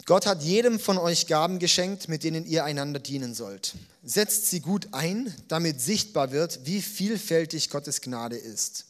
Gott 0.07 0.25
hat 0.25 0.41
jedem 0.41 0.79
von 0.79 0.97
euch 0.97 1.27
Gaben 1.27 1.59
geschenkt, 1.59 2.07
mit 2.07 2.23
denen 2.23 2.45
ihr 2.45 2.63
einander 2.63 3.01
dienen 3.01 3.33
sollt. 3.33 3.75
Setzt 4.05 4.49
sie 4.49 4.61
gut 4.61 4.87
ein, 4.93 5.35
damit 5.49 5.81
sichtbar 5.81 6.31
wird, 6.31 6.61
wie 6.63 6.81
vielfältig 6.81 7.69
Gottes 7.69 7.99
Gnade 7.99 8.37
ist. 8.37 8.85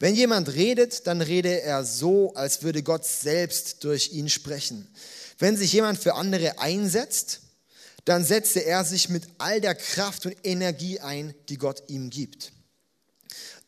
Wenn 0.00 0.16
jemand 0.16 0.52
redet, 0.52 1.06
dann 1.06 1.20
rede 1.20 1.62
er 1.62 1.84
so, 1.84 2.34
als 2.34 2.64
würde 2.64 2.82
Gott 2.82 3.06
selbst 3.06 3.84
durch 3.84 4.12
ihn 4.12 4.28
sprechen. 4.28 4.88
Wenn 5.38 5.56
sich 5.56 5.72
jemand 5.72 6.00
für 6.00 6.14
andere 6.16 6.58
einsetzt, 6.58 7.42
dann 8.04 8.24
setze 8.24 8.58
er 8.58 8.84
sich 8.84 9.08
mit 9.08 9.28
all 9.38 9.60
der 9.60 9.76
Kraft 9.76 10.26
und 10.26 10.34
Energie 10.42 10.98
ein, 10.98 11.32
die 11.48 11.58
Gott 11.58 11.84
ihm 11.86 12.10
gibt. 12.10 12.50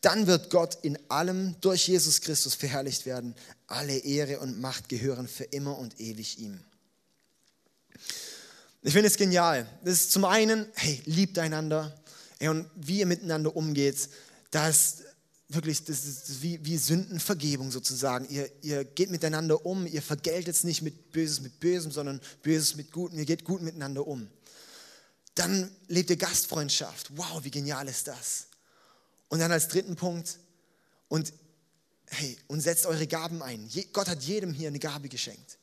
dann 0.01 0.27
wird 0.27 0.49
Gott 0.49 0.77
in 0.81 0.99
allem 1.09 1.55
durch 1.61 1.87
Jesus 1.87 2.19
Christus 2.19 2.55
verherrlicht 2.55 3.05
werden. 3.05 3.35
Alle 3.67 3.99
Ehre 3.99 4.39
und 4.41 4.59
Macht 4.59 4.89
gehören 4.89 5.29
für 5.29 5.45
immer 5.45 5.77
und 5.77 5.97
ewig 6.01 6.39
ihm. 6.39 6.59
Ich 8.85 8.91
finde 8.91 9.07
es 9.07 9.15
genial. 9.15 9.65
Das 9.83 9.93
ist 9.93 10.11
zum 10.11 10.25
einen, 10.25 10.67
hey, 10.75 11.01
liebt 11.05 11.39
einander. 11.39 11.95
Hey, 12.37 12.49
und 12.49 12.69
wie 12.75 12.99
ihr 12.99 13.05
miteinander 13.05 13.55
umgeht, 13.55 14.09
das 14.51 15.03
wirklich, 15.47 15.85
das 15.85 16.03
ist 16.03 16.41
wie, 16.41 16.63
wie 16.65 16.77
Sündenvergebung 16.77 17.71
sozusagen. 17.71 18.27
Ihr, 18.29 18.51
ihr 18.61 18.83
geht 18.83 19.09
miteinander 19.09 19.65
um, 19.65 19.87
ihr 19.87 20.01
vergeltet 20.01 20.55
es 20.55 20.65
nicht 20.65 20.81
mit 20.81 21.13
Böses 21.13 21.39
mit 21.39 21.61
Bösem, 21.61 21.91
sondern 21.91 22.19
Böses 22.41 22.75
mit 22.75 22.91
Gutem. 22.91 23.19
Ihr 23.19 23.25
geht 23.25 23.45
gut 23.45 23.61
miteinander 23.61 24.05
um. 24.05 24.27
Dann 25.35 25.71
lebt 25.87 26.09
ihr 26.09 26.17
Gastfreundschaft. 26.17 27.15
Wow, 27.15 27.43
wie 27.43 27.51
genial 27.51 27.87
ist 27.87 28.07
das? 28.07 28.47
Und 29.29 29.39
dann 29.39 29.51
als 29.51 29.69
dritten 29.69 29.95
Punkt, 29.95 30.39
und 31.07 31.31
hey, 32.07 32.37
und 32.47 32.59
setzt 32.59 32.85
eure 32.85 33.07
Gaben 33.07 33.41
ein. 33.41 33.69
Gott 33.93 34.09
hat 34.09 34.23
jedem 34.23 34.51
hier 34.51 34.67
eine 34.67 34.79
Gabe 34.79 35.07
geschenkt. 35.09 35.57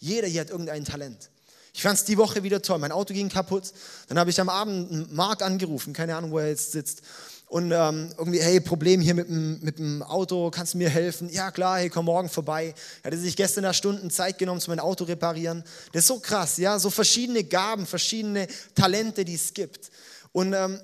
Jeder 0.00 0.26
hier 0.26 0.40
hat 0.40 0.50
irgendein 0.50 0.84
Talent. 0.84 1.30
Ich 1.76 1.82
fand 1.82 1.98
es 1.98 2.04
die 2.04 2.16
Woche 2.16 2.44
wieder 2.44 2.62
toll. 2.62 2.78
Mein 2.78 2.92
Auto 2.92 3.12
ging 3.12 3.28
kaputt. 3.28 3.72
Dann 4.06 4.16
habe 4.16 4.30
ich 4.30 4.40
am 4.40 4.48
Abend 4.48 5.12
Mark 5.12 5.42
angerufen, 5.42 5.92
keine 5.92 6.14
Ahnung, 6.14 6.30
wo 6.30 6.38
er 6.38 6.48
jetzt 6.48 6.70
sitzt. 6.70 7.02
Und 7.48 7.72
ähm, 7.72 8.12
irgendwie, 8.16 8.40
hey, 8.40 8.60
Problem 8.60 9.00
hier 9.00 9.14
mit 9.14 9.28
dem, 9.28 9.60
mit 9.60 9.80
dem 9.80 10.02
Auto, 10.04 10.50
kannst 10.50 10.74
du 10.74 10.78
mir 10.78 10.88
helfen? 10.88 11.28
Ja, 11.30 11.50
klar, 11.50 11.78
hey, 11.78 11.90
komm 11.90 12.04
morgen 12.04 12.28
vorbei. 12.28 12.74
Er 13.02 13.10
hatte 13.10 13.18
sich 13.18 13.34
gestern 13.34 13.64
nach 13.64 13.74
Stunden 13.74 14.08
Zeit 14.08 14.38
genommen, 14.38 14.60
zu 14.60 14.70
mein 14.70 14.78
Auto 14.78 15.02
reparieren. 15.02 15.64
Das 15.92 16.04
ist 16.04 16.08
so 16.08 16.20
krass, 16.20 16.58
ja, 16.58 16.78
so 16.78 16.90
verschiedene 16.90 17.42
Gaben, 17.42 17.86
verschiedene 17.86 18.46
Talente, 18.76 19.24
die 19.24 19.34
es 19.34 19.52
gibt. 19.52 19.90
Und 20.30 20.52
ähm, 20.52 20.80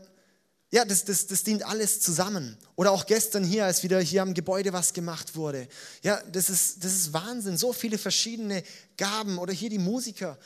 ja, 0.73 0.85
das, 0.85 1.05
das, 1.05 1.29
das 1.29 1.45
dient 1.45 1.65
alles 1.65 2.01
zusammen. 2.01 2.57
Oder 2.75 2.91
auch 2.91 3.07
gestern 3.07 3.45
hier, 3.45 3.65
als 3.65 3.85
wieder 3.85 4.01
hier 4.01 4.23
am 4.23 4.35
Gebäude 4.35 4.73
was 4.73 4.93
gemacht 4.93 5.37
wurde. 5.37 5.69
Ja, 6.03 6.21
das 6.33 6.51
ist, 6.51 6.85
das 6.85 6.93
ist 6.93 7.13
Wahnsinn. 7.13 7.57
So 7.57 7.73
viele 7.73 7.97
verschiedene 7.97 8.65
Gaben. 8.97 9.39
Oder 9.39 9.53
hier 9.53 9.71
die 9.71 9.79
Musiker. 9.79 10.37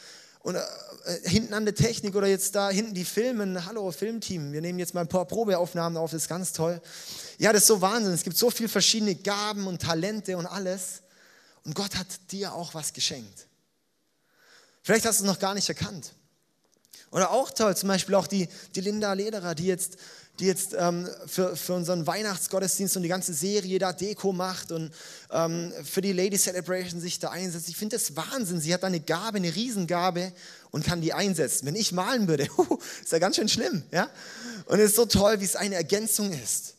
Und 0.45 0.57
äh, 0.57 0.63
hinten 1.23 1.55
an 1.55 1.65
der 1.65 1.75
Technik 1.75 2.15
oder 2.15 2.27
jetzt 2.27 2.55
da 2.55 2.69
hinten 2.69 2.93
die 2.93 3.07
Filmen. 3.07 3.65
Hallo 3.65 3.91
Filmteam, 3.91 4.53
wir 4.53 4.61
nehmen 4.61 4.79
jetzt 4.79 4.93
mal 4.93 5.01
ein 5.01 5.09
paar 5.09 5.25
Probeaufnahmen 5.25 5.97
auf, 5.97 6.11
das 6.11 6.25
ist 6.25 6.29
ganz 6.29 6.53
toll. 6.53 6.83
Ja, 7.39 7.51
das 7.51 7.63
ist 7.63 7.69
so 7.69 7.81
Wahnsinn. 7.81 8.13
Es 8.13 8.25
gibt 8.25 8.37
so 8.37 8.51
viele 8.51 8.69
verschiedene 8.69 9.15
Gaben 9.15 9.67
und 9.67 9.81
Talente 9.81 10.37
und 10.37 10.45
alles. 10.45 11.01
Und 11.65 11.75
Gott 11.75 11.97
hat 11.97 12.07
dir 12.31 12.53
auch 12.53 12.75
was 12.75 12.93
geschenkt. 12.93 13.47
Vielleicht 14.83 15.07
hast 15.07 15.21
du 15.21 15.25
es 15.25 15.31
noch 15.31 15.39
gar 15.39 15.55
nicht 15.55 15.67
erkannt. 15.71 16.13
Oder 17.11 17.31
auch 17.31 17.51
toll, 17.51 17.75
zum 17.75 17.89
Beispiel 17.89 18.15
auch 18.15 18.27
die, 18.27 18.47
die 18.75 18.83
Linda 18.83 19.15
Lederer, 19.15 19.55
die 19.55 19.67
jetzt 19.67 19.97
die 20.41 20.47
jetzt 20.47 20.75
ähm, 20.77 21.09
für, 21.27 21.57
für 21.57 21.75
unseren 21.75 22.07
Weihnachtsgottesdienst 22.07 22.97
und 22.97 23.05
die 23.05 23.09
ganze 23.09 23.33
Serie 23.33 23.79
da 23.79 23.93
Deko 23.93 24.33
macht 24.33 24.73
und 24.73 24.93
ähm, 25.31 25.73
für 25.85 26.01
die 26.01 26.13
Lady 26.13 26.37
Celebration 26.37 27.01
sich 27.01 27.21
da 27.21 27.31
einsetzt. 27.31 27.69
Ich 27.69 27.77
finde 27.77 27.97
das 27.97 28.17
Wahnsinn. 28.17 28.61
Sie 28.61 28.75
hat 28.75 28.83
da 28.83 28.89
eine 28.89 29.01
Gabe, 29.01 29.37
eine 29.37 29.55
Riesengabe 29.55 30.33
und 30.73 30.85
kann 30.85 31.01
die 31.01 31.13
einsetzen. 31.13 31.67
Wenn 31.67 31.77
ich 31.77 31.93
malen 31.93 32.27
würde, 32.27 32.49
ist 33.03 33.13
ja 33.13 33.21
ganz 33.21 33.37
schön 33.37 33.49
schlimm. 33.49 33.85
Ja? 33.93 34.11
Und 34.67 34.81
es 34.81 34.91
ist 34.91 34.97
so 34.97 35.07
toll, 35.07 35.41
wie 35.41 35.45
es 35.45 35.55
eine 35.55 35.77
Ergänzung 35.77 36.33
ist. 36.33 36.75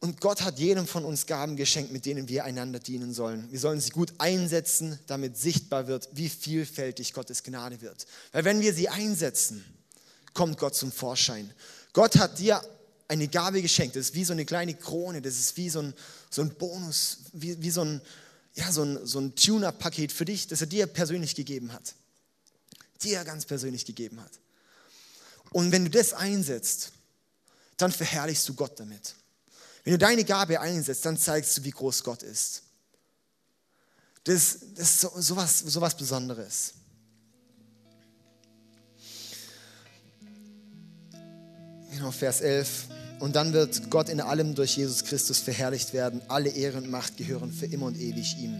Und 0.00 0.20
Gott 0.20 0.40
hat 0.40 0.58
jedem 0.58 0.88
von 0.88 1.04
uns 1.04 1.26
Gaben 1.26 1.54
geschenkt, 1.54 1.92
mit 1.92 2.06
denen 2.06 2.28
wir 2.28 2.44
einander 2.44 2.80
dienen 2.80 3.12
sollen. 3.12 3.46
Wir 3.52 3.60
sollen 3.60 3.80
sie 3.80 3.90
gut 3.90 4.12
einsetzen, 4.18 4.98
damit 5.06 5.36
sichtbar 5.36 5.86
wird, 5.86 6.08
wie 6.12 6.28
vielfältig 6.28 7.12
Gottes 7.12 7.44
Gnade 7.44 7.80
wird. 7.82 8.06
Weil 8.32 8.44
wenn 8.44 8.60
wir 8.62 8.74
sie 8.74 8.88
einsetzen, 8.88 9.64
kommt 10.34 10.58
Gott 10.58 10.74
zum 10.74 10.92
Vorschein. 10.92 11.52
Gott 11.92 12.16
hat 12.16 12.38
dir 12.38 12.62
eine 13.08 13.28
Gabe 13.28 13.62
geschenkt. 13.62 13.96
Das 13.96 14.06
ist 14.06 14.14
wie 14.14 14.24
so 14.24 14.32
eine 14.32 14.44
kleine 14.44 14.74
Krone. 14.74 15.20
Das 15.20 15.38
ist 15.38 15.56
wie 15.56 15.68
so 15.68 15.80
ein, 15.80 15.94
so 16.30 16.42
ein 16.42 16.54
Bonus, 16.54 17.18
wie, 17.32 17.60
wie 17.62 17.70
so 17.70 17.82
ein, 17.84 18.00
ja, 18.54 18.72
so 18.72 18.82
ein, 18.82 19.06
so 19.06 19.20
ein 19.20 19.34
Tune-Up-Paket 19.34 20.12
für 20.12 20.24
dich, 20.24 20.46
das 20.46 20.60
er 20.60 20.66
dir 20.66 20.86
persönlich 20.86 21.34
gegeben 21.34 21.72
hat. 21.72 21.94
Dir 23.02 23.24
ganz 23.24 23.44
persönlich 23.44 23.84
gegeben 23.84 24.20
hat. 24.20 24.32
Und 25.50 25.72
wenn 25.72 25.84
du 25.84 25.90
das 25.90 26.14
einsetzt, 26.14 26.92
dann 27.76 27.92
verherrlichst 27.92 28.48
du 28.48 28.54
Gott 28.54 28.78
damit. 28.80 29.14
Wenn 29.84 29.92
du 29.92 29.98
deine 29.98 30.24
Gabe 30.24 30.60
einsetzt, 30.60 31.04
dann 31.04 31.18
zeigst 31.18 31.58
du, 31.58 31.64
wie 31.64 31.70
groß 31.70 32.04
Gott 32.04 32.22
ist. 32.22 32.62
Das, 34.24 34.58
das 34.74 34.90
ist 34.90 35.00
so, 35.00 35.12
so, 35.16 35.36
so 35.44 35.80
was 35.80 35.96
Besonderes. 35.96 36.74
Genau, 41.92 42.10
Vers 42.10 42.40
11. 42.40 42.86
Und 43.18 43.36
dann 43.36 43.52
wird 43.52 43.90
Gott 43.90 44.08
in 44.08 44.20
allem 44.20 44.54
durch 44.54 44.76
Jesus 44.76 45.04
Christus 45.04 45.38
verherrlicht 45.38 45.92
werden. 45.92 46.22
Alle 46.26 46.48
Ehre 46.48 46.78
und 46.78 46.90
Macht 46.90 47.18
gehören 47.18 47.52
für 47.52 47.66
immer 47.66 47.86
und 47.86 48.00
ewig 48.00 48.38
ihm. 48.38 48.56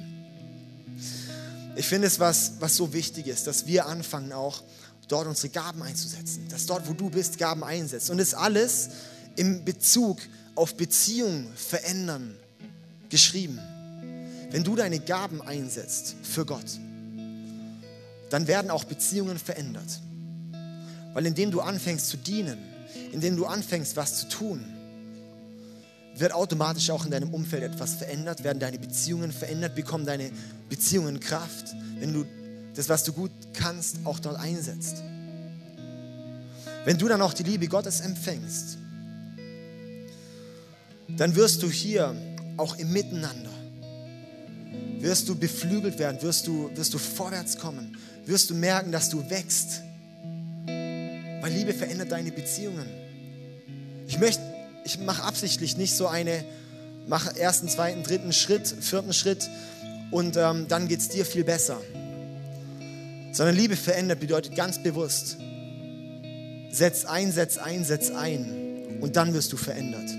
Ich 1.75 1.87
finde 1.87 2.09
es 2.09 2.21
was, 2.21 2.53
was 2.61 2.77
so 2.77 2.92
wichtig 2.92 3.27
ist, 3.27 3.47
dass 3.47 3.66
wir 3.66 3.87
anfangen 3.87 4.33
auch 4.33 4.62
dort 5.09 5.27
unsere 5.27 5.49
Gaben 5.49 5.83
einzusetzen. 5.83 6.47
Dass 6.51 6.66
dort, 6.66 6.87
wo 6.87 6.92
du 6.92 7.09
bist, 7.09 7.38
Gaben 7.38 7.64
einsetzt. 7.64 8.11
Und 8.11 8.18
das 8.18 8.35
alles 8.35 8.90
im 9.37 9.64
Bezug 9.64 10.21
auf 10.55 10.77
Beziehung 10.77 11.47
verändern 11.55 12.37
geschrieben. 13.09 13.59
Wenn 14.51 14.62
du 14.62 14.77
deine 14.77 15.01
Gaben 15.01 15.40
einsetzt 15.40 16.16
für 16.23 16.45
Gott, 16.45 16.79
dann 18.29 18.47
werden 18.47 18.71
auch 18.71 18.85
Beziehungen 18.85 19.38
verändert. 19.38 20.01
Weil 21.14 21.25
indem 21.25 21.51
du 21.51 21.62
anfängst 21.62 22.09
zu 22.11 22.18
dienen, 22.18 22.71
indem 23.12 23.37
du 23.37 23.46
anfängst, 23.46 23.96
was 23.96 24.18
zu 24.18 24.28
tun, 24.28 24.64
wird 26.16 26.33
automatisch 26.33 26.90
auch 26.90 27.05
in 27.05 27.11
deinem 27.11 27.33
Umfeld 27.33 27.62
etwas 27.62 27.94
verändert, 27.94 28.44
werden 28.44 28.59
deine 28.59 28.78
Beziehungen 28.78 29.33
verändert, 29.33 29.74
bekommen 29.74 30.05
deine 30.05 30.31
Beziehungen 30.68 31.20
Kraft, 31.20 31.74
wenn 31.98 32.12
du 32.12 32.26
das, 32.74 32.88
was 32.88 33.05
du 33.05 33.12
gut 33.12 33.31
kannst, 33.55 33.98
auch 34.05 34.18
dort 34.18 34.38
einsetzt. 34.38 35.02
Wenn 36.85 36.98
du 36.98 37.09
dann 37.09 37.22
auch 37.22 37.33
die 37.33 37.44
Liebe 37.44 37.68
Gottes 37.68 38.00
empfängst, 38.00 38.78
dann 41.16 41.35
wirst 41.37 41.62
du 41.62 41.70
hier 41.70 42.14
auch 42.57 42.76
im 42.78 42.92
Miteinander, 42.92 43.50
wirst 44.98 45.28
du 45.28 45.35
beflügelt 45.35 45.98
werden, 45.98 46.20
wirst 46.22 46.46
du, 46.46 46.70
wirst 46.74 46.94
du 46.94 46.98
vorwärts 46.98 47.59
kommen, 47.59 47.96
wirst 48.26 48.50
du 48.50 48.55
merken, 48.55 48.92
dass 48.92 49.11
du 49.11 49.28
wächst. 49.31 49.83
Weil 51.42 51.52
Liebe 51.52 51.74
verändert 51.74 52.12
deine 52.12 52.31
Beziehungen. 52.31 52.87
Ich 54.07 54.18
möchte, 54.20 54.40
ich 54.85 55.00
mache 55.00 55.24
absichtlich 55.24 55.76
nicht 55.76 55.96
so 55.96 56.07
eine, 56.07 56.44
mache 57.09 57.37
ersten, 57.37 57.68
zweiten, 57.68 58.05
dritten 58.05 58.33
Schritt, 58.33 58.68
vierten 58.68 59.12
Schritt 59.12 59.50
und 60.12 60.37
ähm, 60.37 60.66
dann 60.68 60.87
geht 60.87 61.00
es 61.00 61.09
dir 61.09 61.26
viel 61.26 61.42
besser. 61.42 61.81
Sondern 63.33 63.57
Liebe 63.57 63.74
verändert 63.74 64.20
bedeutet 64.20 64.55
ganz 64.55 64.81
bewusst, 64.81 65.37
setz 66.70 67.05
ein, 67.07 67.33
setz 67.33 67.59
ein, 67.59 67.85
setz 67.85 68.11
ein 68.12 69.00
und 69.00 69.16
dann 69.16 69.35
wirst 69.35 69.52
du 69.52 69.57
verändert. 69.57 70.11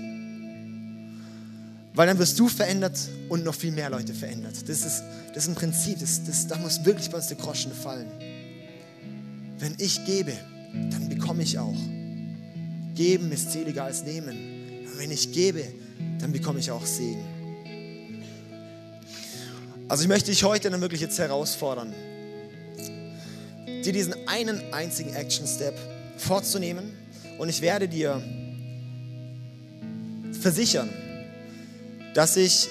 Weil 1.94 2.06
dann 2.06 2.18
wirst 2.18 2.38
du 2.38 2.48
verändert 2.48 2.98
und 3.30 3.44
noch 3.44 3.54
viel 3.54 3.72
mehr 3.72 3.88
Leute 3.88 4.12
verändert. 4.12 4.68
Das 4.68 4.84
ist, 4.84 5.02
das 5.28 5.44
ist 5.44 5.48
ein 5.48 5.54
Prinzip, 5.54 6.00
das, 6.00 6.22
das, 6.24 6.46
da 6.48 6.58
muss 6.58 6.84
wirklich 6.84 7.08
bei 7.08 7.16
uns 7.16 7.28
der 7.28 7.38
Groschen 7.38 7.72
fallen. 7.72 8.10
Wenn 9.58 9.74
ich 9.78 10.04
gebe, 10.04 10.34
dann 10.90 11.08
bekomme 11.08 11.42
ich 11.42 11.58
auch. 11.58 11.76
Geben 12.94 13.32
ist 13.32 13.52
seliger 13.52 13.84
als 13.84 14.04
nehmen. 14.04 14.86
Aber 14.86 14.98
wenn 14.98 15.10
ich 15.10 15.32
gebe, 15.32 15.64
dann 16.20 16.32
bekomme 16.32 16.60
ich 16.60 16.70
auch 16.70 16.86
Segen. 16.86 17.24
Also 19.88 20.02
ich 20.02 20.08
möchte 20.08 20.30
dich 20.30 20.42
heute 20.44 20.70
dann 20.70 20.80
wirklich 20.80 21.02
jetzt 21.02 21.18
herausfordern, 21.18 21.92
dir 23.66 23.92
diesen 23.92 24.14
einen 24.26 24.72
einzigen 24.72 25.12
Action-Step 25.12 25.78
vorzunehmen 26.16 26.92
und 27.38 27.48
ich 27.48 27.60
werde 27.60 27.86
dir 27.86 28.22
versichern, 30.40 30.88
dass 32.14 32.36
ich 32.36 32.68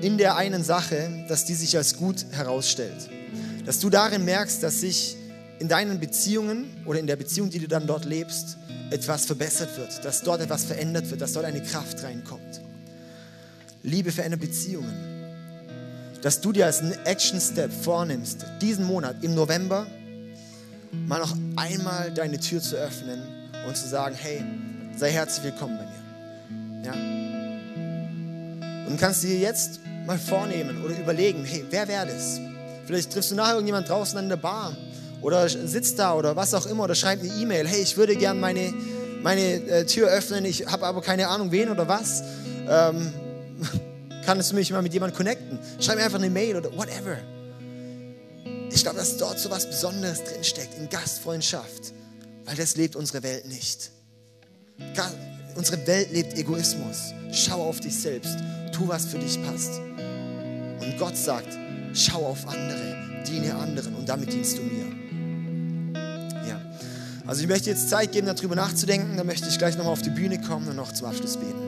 in 0.00 0.16
der 0.16 0.36
einen 0.36 0.62
Sache, 0.62 1.24
dass 1.28 1.44
die 1.44 1.54
sich 1.54 1.76
als 1.76 1.96
gut 1.96 2.24
herausstellt. 2.30 3.08
Dass 3.64 3.80
du 3.80 3.90
darin 3.90 4.24
merkst, 4.24 4.62
dass 4.62 4.80
sich 4.80 5.17
in 5.58 5.68
deinen 5.68 6.00
Beziehungen 6.00 6.82
oder 6.84 6.98
in 6.98 7.06
der 7.06 7.16
Beziehung, 7.16 7.50
die 7.50 7.58
du 7.58 7.68
dann 7.68 7.86
dort 7.86 8.04
lebst, 8.04 8.56
etwas 8.90 9.26
verbessert 9.26 9.76
wird, 9.76 10.04
dass 10.04 10.22
dort 10.22 10.40
etwas 10.40 10.64
verändert 10.64 11.10
wird, 11.10 11.20
dass 11.20 11.32
dort 11.32 11.44
eine 11.46 11.62
Kraft 11.62 12.02
reinkommt. 12.02 12.62
Liebe 13.82 14.12
verändert 14.12 14.40
Beziehungen. 14.40 14.94
Dass 16.22 16.40
du 16.40 16.52
dir 16.52 16.66
als 16.66 16.80
Action-Step 17.04 17.72
vornimmst, 17.72 18.44
diesen 18.60 18.84
Monat 18.84 19.22
im 19.22 19.34
November 19.34 19.86
mal 21.06 21.20
noch 21.20 21.36
einmal 21.56 22.12
deine 22.12 22.40
Tür 22.40 22.60
zu 22.60 22.76
öffnen 22.76 23.20
und 23.66 23.76
zu 23.76 23.88
sagen, 23.88 24.14
hey, 24.16 24.42
sei 24.96 25.10
herzlich 25.12 25.44
willkommen 25.44 25.78
bei 25.78 25.84
mir. 25.84 25.92
Ja? 26.84 26.92
Und 28.88 28.98
kannst 28.98 29.22
dir 29.22 29.38
jetzt 29.38 29.80
mal 30.06 30.18
vornehmen 30.18 30.82
oder 30.84 30.98
überlegen, 30.98 31.44
hey, 31.44 31.64
wer 31.70 31.86
wäre 31.86 32.06
das? 32.06 32.40
Vielleicht 32.86 33.12
triffst 33.12 33.30
du 33.30 33.34
nachher 33.34 33.52
irgendjemand 33.54 33.88
draußen 33.88 34.18
an 34.18 34.28
der 34.28 34.36
Bar 34.36 34.74
oder 35.22 35.48
sitzt 35.48 35.98
da 35.98 36.14
oder 36.14 36.36
was 36.36 36.54
auch 36.54 36.66
immer 36.66 36.84
oder 36.84 36.94
schreibt 36.94 37.22
eine 37.22 37.32
E-Mail, 37.32 37.66
hey, 37.66 37.82
ich 37.82 37.96
würde 37.96 38.16
gern 38.16 38.38
meine, 38.40 38.72
meine 39.22 39.42
äh, 39.42 39.86
Tür 39.86 40.08
öffnen, 40.08 40.44
ich 40.44 40.66
habe 40.66 40.86
aber 40.86 41.02
keine 41.02 41.28
Ahnung 41.28 41.50
wen 41.50 41.70
oder 41.70 41.88
was. 41.88 42.22
Ähm, 42.68 43.12
kannst 44.24 44.50
du 44.50 44.54
mich 44.54 44.70
mal 44.70 44.82
mit 44.82 44.92
jemandem 44.92 45.16
connecten? 45.16 45.58
Schreib 45.80 45.96
mir 45.96 46.04
einfach 46.04 46.18
eine 46.18 46.30
Mail 46.30 46.56
oder 46.56 46.70
whatever. 46.76 47.16
Ich 48.70 48.82
glaube, 48.82 48.98
dass 48.98 49.16
dort 49.16 49.38
so 49.38 49.50
was 49.50 49.66
Besonderes 49.66 50.22
drinsteckt 50.24 50.78
in 50.78 50.88
Gastfreundschaft, 50.88 51.92
weil 52.44 52.54
das 52.56 52.76
lebt 52.76 52.96
unsere 52.96 53.22
Welt 53.22 53.46
nicht. 53.46 53.90
Unsere 55.56 55.84
Welt 55.86 56.12
lebt 56.12 56.36
Egoismus. 56.38 57.12
Schau 57.32 57.68
auf 57.68 57.80
dich 57.80 57.98
selbst. 57.98 58.36
Tu, 58.72 58.86
was 58.86 59.06
für 59.06 59.18
dich 59.18 59.42
passt. 59.42 59.80
Und 60.80 60.96
Gott 60.98 61.16
sagt, 61.16 61.48
schau 61.94 62.26
auf 62.26 62.46
andere, 62.46 63.24
diene 63.26 63.54
anderen 63.54 63.94
und 63.96 64.08
damit 64.08 64.32
dienst 64.32 64.58
du 64.58 64.62
mir. 64.62 65.07
Also 67.28 67.42
ich 67.42 67.46
möchte 67.46 67.68
jetzt 67.68 67.90
Zeit 67.90 68.12
geben, 68.12 68.26
darüber 68.26 68.54
nachzudenken. 68.54 69.18
Dann 69.18 69.26
möchte 69.26 69.48
ich 69.50 69.58
gleich 69.58 69.76
nochmal 69.76 69.92
auf 69.92 70.00
die 70.00 70.08
Bühne 70.08 70.40
kommen 70.40 70.66
und 70.66 70.76
noch 70.76 70.92
zum 70.92 71.08
Abschluss 71.08 71.36
beten. 71.36 71.67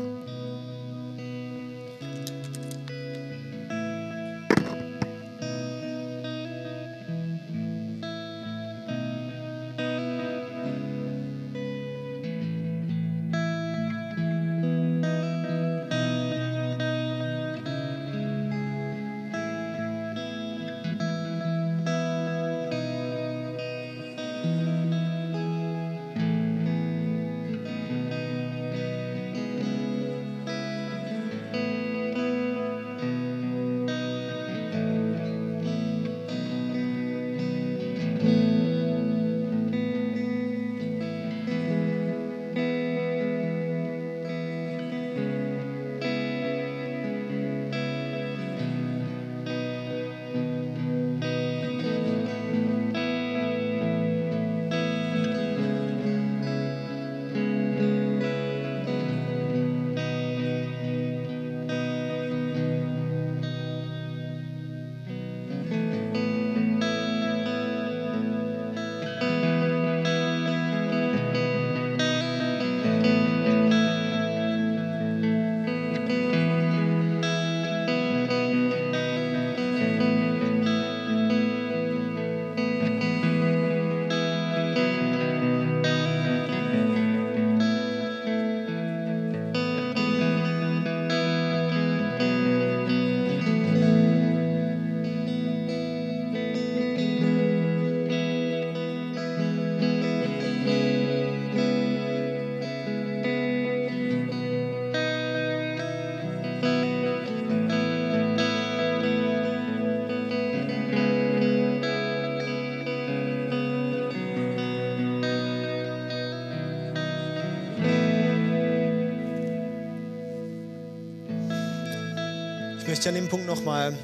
Möchte 123.01 123.09
an 123.09 123.15
dem 123.15 123.31
Punkt 123.31 123.47
noch 123.47 123.65
mal 123.65 123.97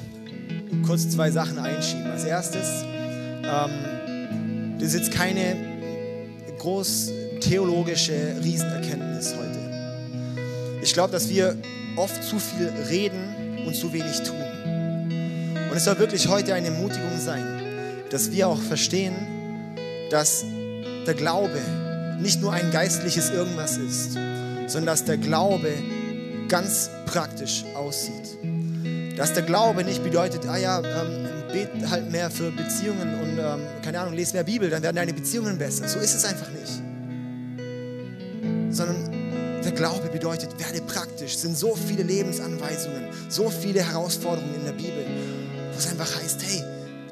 kurz 0.87 1.07
zwei 1.07 1.29
Sachen 1.29 1.59
einschieben. 1.59 2.09
Als 2.09 2.23
erstes, 2.23 2.83
ähm, 3.43 4.79
das 4.79 4.87
ist 4.87 4.93
jetzt 4.95 5.11
keine 5.11 5.55
groß 6.57 7.11
theologische 7.39 8.37
Riesenerkenntnis 8.43 9.35
heute. 9.35 10.79
Ich 10.81 10.93
glaube, 10.93 11.11
dass 11.11 11.29
wir 11.29 11.55
oft 11.95 12.23
zu 12.23 12.39
viel 12.39 12.73
reden 12.89 13.63
und 13.67 13.75
zu 13.75 13.93
wenig 13.93 14.17
tun. 14.23 14.41
Und 15.69 15.77
es 15.77 15.85
soll 15.85 15.99
wirklich 15.99 16.27
heute 16.27 16.55
eine 16.55 16.69
Ermutigung 16.69 17.19
sein, 17.19 17.45
dass 18.09 18.31
wir 18.31 18.47
auch 18.47 18.59
verstehen, 18.59 19.13
dass 20.09 20.43
der 21.05 21.13
Glaube 21.13 21.61
nicht 22.19 22.41
nur 22.41 22.51
ein 22.51 22.71
geistliches 22.71 23.29
Irgendwas 23.29 23.77
ist, 23.77 24.13
sondern 24.13 24.87
dass 24.87 25.05
der 25.05 25.17
Glaube 25.17 25.71
ganz 26.47 26.89
praktisch 27.05 27.63
aussieht. 27.75 28.56
Dass 29.17 29.33
der 29.33 29.43
Glaube 29.43 29.83
nicht 29.83 30.03
bedeutet, 30.03 30.45
ah 30.47 30.57
ja, 30.57 30.79
ähm, 30.79 31.27
bet 31.51 31.89
halt 31.89 32.11
mehr 32.11 32.29
für 32.29 32.51
Beziehungen 32.51 33.19
und 33.19 33.39
ähm, 33.39 33.61
keine 33.83 33.99
Ahnung, 33.99 34.13
lese 34.13 34.33
mehr 34.33 34.43
Bibel, 34.43 34.69
dann 34.69 34.83
werden 34.83 34.95
deine 34.95 35.13
Beziehungen 35.13 35.57
besser. 35.57 35.87
So 35.87 35.97
ist 35.97 36.13
es 36.13 36.23
einfach 36.23 36.49
nicht. 36.51 36.83
Sondern 38.69 39.11
der 39.63 39.71
Glaube 39.71 40.07
bedeutet, 40.09 40.51
werde 40.59 40.81
praktisch. 40.81 41.33
Es 41.33 41.41
sind 41.41 41.57
so 41.57 41.75
viele 41.75 42.03
Lebensanweisungen, 42.03 43.07
so 43.27 43.49
viele 43.49 43.81
Herausforderungen 43.81 44.53
in 44.53 44.65
der 44.65 44.73
Bibel, 44.73 45.03
wo 45.73 45.77
es 45.77 45.87
einfach 45.87 46.15
heißt, 46.15 46.43
hey, 46.43 46.63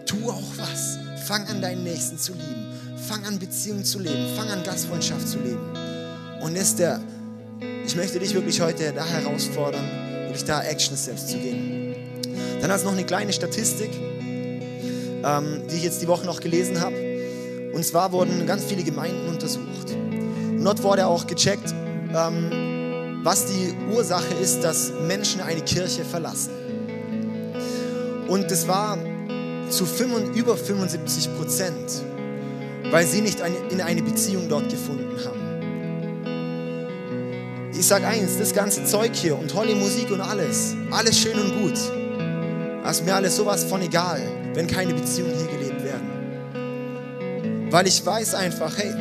tu 0.05 0.29
auch 0.29 0.57
was. 0.57 0.99
Fang 1.25 1.47
an, 1.47 1.59
deinen 1.59 1.83
Nächsten 1.83 2.19
zu 2.19 2.33
lieben. 2.33 2.67
Fang 3.07 3.25
an, 3.25 3.39
Beziehungen 3.39 3.83
zu 3.83 3.97
leben. 3.97 4.35
Fang 4.35 4.47
an, 4.49 4.63
Gastfreundschaft 4.63 5.27
zu 5.27 5.39
leben. 5.39 5.73
Und 6.41 6.55
ist 6.55 6.77
der, 6.77 7.01
ich 7.83 7.95
möchte 7.95 8.19
dich 8.19 8.35
wirklich 8.35 8.61
heute 8.61 8.93
da 8.93 9.03
herausfordern, 9.03 9.83
wirklich 10.27 10.45
da 10.45 10.61
Action 10.61 10.95
Steps 10.95 11.25
zu 11.27 11.37
gehen. 11.37 11.84
Dann 12.65 12.73
hast 12.73 12.81
du 12.81 12.87
noch 12.87 12.95
eine 12.97 13.05
kleine 13.05 13.31
Statistik, 13.31 13.91
ähm, 13.93 15.61
die 15.69 15.75
ich 15.75 15.83
jetzt 15.83 16.01
die 16.01 16.07
Woche 16.07 16.25
noch 16.25 16.39
gelesen 16.39 16.81
habe. 16.81 16.95
Und 17.71 17.85
zwar 17.85 18.11
wurden 18.11 18.47
ganz 18.47 18.63
viele 18.63 18.81
Gemeinden 18.81 19.27
untersucht. 19.29 19.91
Und 19.91 20.63
dort 20.63 20.81
wurde 20.81 21.05
auch 21.05 21.27
gecheckt, 21.27 21.75
ähm, 22.09 23.19
was 23.21 23.45
die 23.45 23.71
Ursache 23.93 24.33
ist, 24.41 24.61
dass 24.63 24.91
Menschen 25.07 25.41
eine 25.41 25.61
Kirche 25.61 26.03
verlassen. 26.03 26.53
Und 28.27 28.49
das 28.49 28.67
war 28.67 28.97
zu 29.69 29.85
5, 29.85 30.35
über 30.35 30.57
75 30.57 31.37
Prozent, 31.37 32.03
weil 32.89 33.05
sie 33.05 33.21
nicht 33.21 33.43
eine, 33.43 33.57
in 33.69 33.79
eine 33.79 34.01
Beziehung 34.01 34.49
dort 34.49 34.69
gefunden 34.71 35.19
haben. 35.23 35.35
Ich 37.77 37.85
sage 37.85 38.07
eins, 38.07 38.39
das 38.39 38.55
ganze 38.55 38.85
Zeug 38.85 39.11
hier 39.13 39.37
und 39.37 39.51
tolle 39.51 39.75
Musik 39.75 40.09
und 40.09 40.21
alles, 40.21 40.73
alles 40.89 41.19
schön 41.19 41.39
und 41.39 41.61
gut. 41.61 42.04
Ist 42.89 43.03
mir 43.03 43.15
alles 43.15 43.35
sowas 43.35 43.63
von 43.65 43.81
egal, 43.81 44.21
wenn 44.53 44.67
keine 44.67 44.93
Beziehungen 44.93 45.35
hier 45.35 45.47
gelebt 45.47 45.83
werden. 45.83 47.67
Weil 47.69 47.87
ich 47.87 48.05
weiß 48.05 48.35
einfach, 48.35 48.77
hey, 48.77 48.93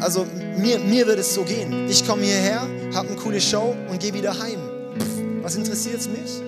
also 0.00 0.26
mir, 0.58 0.78
mir 0.78 1.06
wird 1.06 1.18
es 1.18 1.32
so 1.32 1.44
gehen. 1.44 1.88
Ich 1.88 2.06
komme 2.06 2.24
hierher, 2.24 2.68
habe 2.92 3.08
eine 3.08 3.16
coole 3.16 3.40
Show 3.40 3.74
und 3.88 4.00
gehe 4.00 4.12
wieder 4.12 4.38
heim. 4.38 4.58
Pff, 4.98 5.42
was 5.42 5.56
interessiert 5.56 6.00
es 6.00 6.08
mich? 6.08 6.42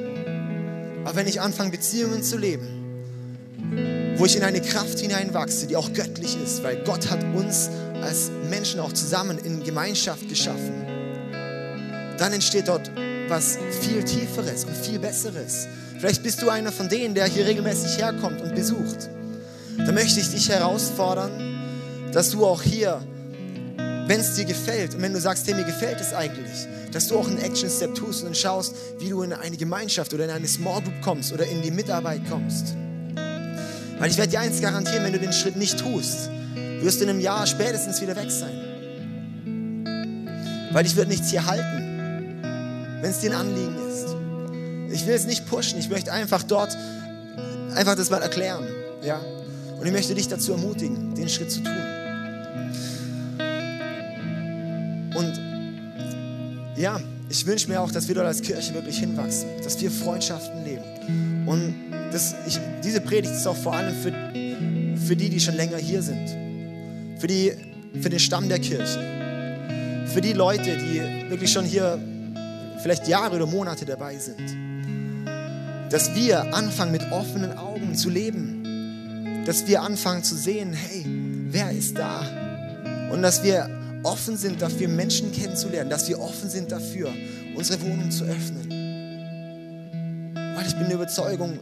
Aber 1.04 1.16
wenn 1.16 1.26
ich 1.26 1.40
anfange, 1.40 1.70
Beziehungen 1.70 2.22
zu 2.22 2.36
leben, 2.36 2.66
wo 4.16 4.26
ich 4.26 4.36
in 4.36 4.42
eine 4.42 4.60
Kraft 4.60 4.98
hineinwachse, 4.98 5.66
die 5.66 5.76
auch 5.76 5.90
göttlich 5.94 6.36
ist, 6.44 6.62
weil 6.62 6.84
Gott 6.84 7.10
hat 7.10 7.24
uns 7.34 7.70
als 8.02 8.30
Menschen 8.50 8.78
auch 8.80 8.92
zusammen 8.92 9.38
in 9.38 9.62
Gemeinschaft 9.62 10.28
geschaffen, 10.28 10.84
dann 12.18 12.34
entsteht 12.34 12.68
dort 12.68 12.90
was 13.28 13.58
viel 13.80 14.04
Tieferes 14.04 14.64
und 14.64 14.76
viel 14.76 14.98
Besseres. 14.98 15.66
Vielleicht 16.00 16.22
bist 16.22 16.40
du 16.40 16.48
einer 16.48 16.72
von 16.72 16.88
denen, 16.88 17.14
der 17.14 17.26
hier 17.26 17.46
regelmäßig 17.46 17.98
herkommt 17.98 18.40
und 18.40 18.54
besucht. 18.54 19.10
Da 19.76 19.92
möchte 19.92 20.18
ich 20.18 20.30
dich 20.30 20.48
herausfordern, 20.48 22.10
dass 22.14 22.30
du 22.30 22.46
auch 22.46 22.62
hier, 22.62 23.02
wenn 24.06 24.20
es 24.20 24.32
dir 24.34 24.46
gefällt 24.46 24.94
und 24.94 25.02
wenn 25.02 25.12
du 25.12 25.20
sagst, 25.20 25.46
hey, 25.46 25.52
mir 25.52 25.64
gefällt 25.64 26.00
es 26.00 26.14
eigentlich, 26.14 26.66
dass 26.90 27.08
du 27.08 27.18
auch 27.18 27.28
einen 27.28 27.38
Action-Step 27.38 27.94
tust 27.94 28.24
und 28.24 28.34
schaust, 28.34 28.74
wie 28.98 29.10
du 29.10 29.20
in 29.20 29.34
eine 29.34 29.58
Gemeinschaft 29.58 30.14
oder 30.14 30.24
in 30.24 30.30
eine 30.30 30.48
Small 30.48 30.80
Group 30.80 31.02
kommst 31.02 31.34
oder 31.34 31.44
in 31.44 31.60
die 31.60 31.70
Mitarbeit 31.70 32.22
kommst. 32.30 32.74
Weil 33.98 34.10
ich 34.10 34.16
werde 34.16 34.30
dir 34.30 34.40
eins 34.40 34.62
garantieren, 34.62 35.04
wenn 35.04 35.12
du 35.12 35.18
den 35.18 35.34
Schritt 35.34 35.56
nicht 35.56 35.78
tust, 35.78 36.30
wirst 36.80 37.00
du 37.00 37.04
in 37.04 37.10
einem 37.10 37.20
Jahr 37.20 37.46
spätestens 37.46 38.00
wieder 38.00 38.16
weg 38.16 38.30
sein. 38.30 38.70
weil 40.72 40.86
ich 40.86 40.96
würde 40.96 41.10
nichts 41.10 41.28
hier 41.30 41.44
halten, 41.44 42.40
wenn 43.02 43.10
es 43.10 43.18
dir 43.18 43.32
ein 43.32 43.36
Anliegen 43.36 43.76
ist. 43.88 44.19
Ich 44.92 45.06
will 45.06 45.14
es 45.14 45.26
nicht 45.26 45.46
pushen, 45.46 45.78
ich 45.78 45.88
möchte 45.88 46.12
einfach 46.12 46.42
dort 46.42 46.76
einfach 47.74 47.94
das 47.94 48.10
mal 48.10 48.22
erklären. 48.22 48.66
Ja? 49.02 49.20
Und 49.78 49.86
ich 49.86 49.92
möchte 49.92 50.14
dich 50.14 50.28
dazu 50.28 50.52
ermutigen, 50.52 51.14
den 51.14 51.28
Schritt 51.28 51.50
zu 51.50 51.60
tun. 51.62 51.72
Und 55.14 55.40
ja, 56.76 57.00
ich 57.28 57.46
wünsche 57.46 57.68
mir 57.68 57.80
auch, 57.80 57.90
dass 57.90 58.08
wir 58.08 58.14
dort 58.14 58.26
als 58.26 58.42
Kirche 58.42 58.74
wirklich 58.74 58.98
hinwachsen, 58.98 59.48
dass 59.62 59.80
wir 59.80 59.90
Freundschaften 59.90 60.64
leben. 60.64 61.46
Und 61.46 61.74
das, 62.12 62.34
ich, 62.46 62.58
diese 62.82 63.00
Predigt 63.00 63.34
ist 63.34 63.46
auch 63.46 63.56
vor 63.56 63.74
allem 63.74 63.94
für, 63.94 64.12
für 65.06 65.16
die, 65.16 65.30
die 65.30 65.40
schon 65.40 65.54
länger 65.54 65.76
hier 65.76 66.02
sind, 66.02 66.28
für, 67.18 67.26
die, 67.26 67.52
für 68.00 68.10
den 68.10 68.18
Stamm 68.18 68.48
der 68.48 68.58
Kirche, 68.58 68.98
für 70.06 70.20
die 70.20 70.32
Leute, 70.32 70.76
die 70.76 71.30
wirklich 71.30 71.52
schon 71.52 71.64
hier 71.64 71.98
vielleicht 72.82 73.06
Jahre 73.08 73.36
oder 73.36 73.46
Monate 73.46 73.84
dabei 73.84 74.18
sind. 74.18 74.69
Dass 75.90 76.14
wir 76.14 76.54
anfangen 76.54 76.92
mit 76.92 77.10
offenen 77.10 77.58
Augen 77.58 77.94
zu 77.96 78.10
leben, 78.10 79.44
dass 79.44 79.66
wir 79.66 79.82
anfangen 79.82 80.22
zu 80.22 80.36
sehen, 80.36 80.72
hey, 80.72 81.04
wer 81.50 81.72
ist 81.72 81.98
da? 81.98 82.24
Und 83.12 83.22
dass 83.22 83.42
wir 83.42 83.68
offen 84.04 84.36
sind 84.36 84.62
dafür, 84.62 84.88
Menschen 84.88 85.32
kennenzulernen, 85.32 85.90
dass 85.90 86.08
wir 86.08 86.20
offen 86.20 86.48
sind 86.48 86.70
dafür, 86.70 87.12
unsere 87.56 87.82
Wohnung 87.82 88.10
zu 88.10 88.24
öffnen. 88.24 88.70
Weil 90.54 90.66
ich 90.66 90.76
bin 90.76 90.86
der 90.86 90.94
Überzeugung, 90.94 91.58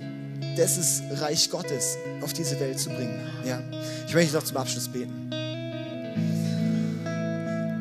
das 0.56 0.76
ist 0.76 1.02
Reich 1.20 1.50
Gottes 1.50 1.96
auf 2.20 2.32
diese 2.32 2.60
Welt 2.60 2.78
zu 2.78 2.90
bringen. 2.90 3.18
Ja. 3.46 3.62
Ich 4.06 4.14
möchte 4.14 4.34
noch 4.34 4.44
zum 4.44 4.58
Abschluss 4.58 4.88
beten. 4.88 5.30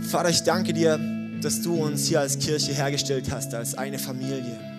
Vater, 0.09 0.29
ich 0.29 0.43
danke 0.43 0.73
dir, 0.73 0.97
dass 1.41 1.61
du 1.61 1.73
uns 1.83 2.07
hier 2.07 2.21
als 2.21 2.39
Kirche 2.39 2.71
hergestellt 2.73 3.29
hast, 3.31 3.53
als 3.53 3.77
eine 3.77 3.99
Familie. 3.99 4.76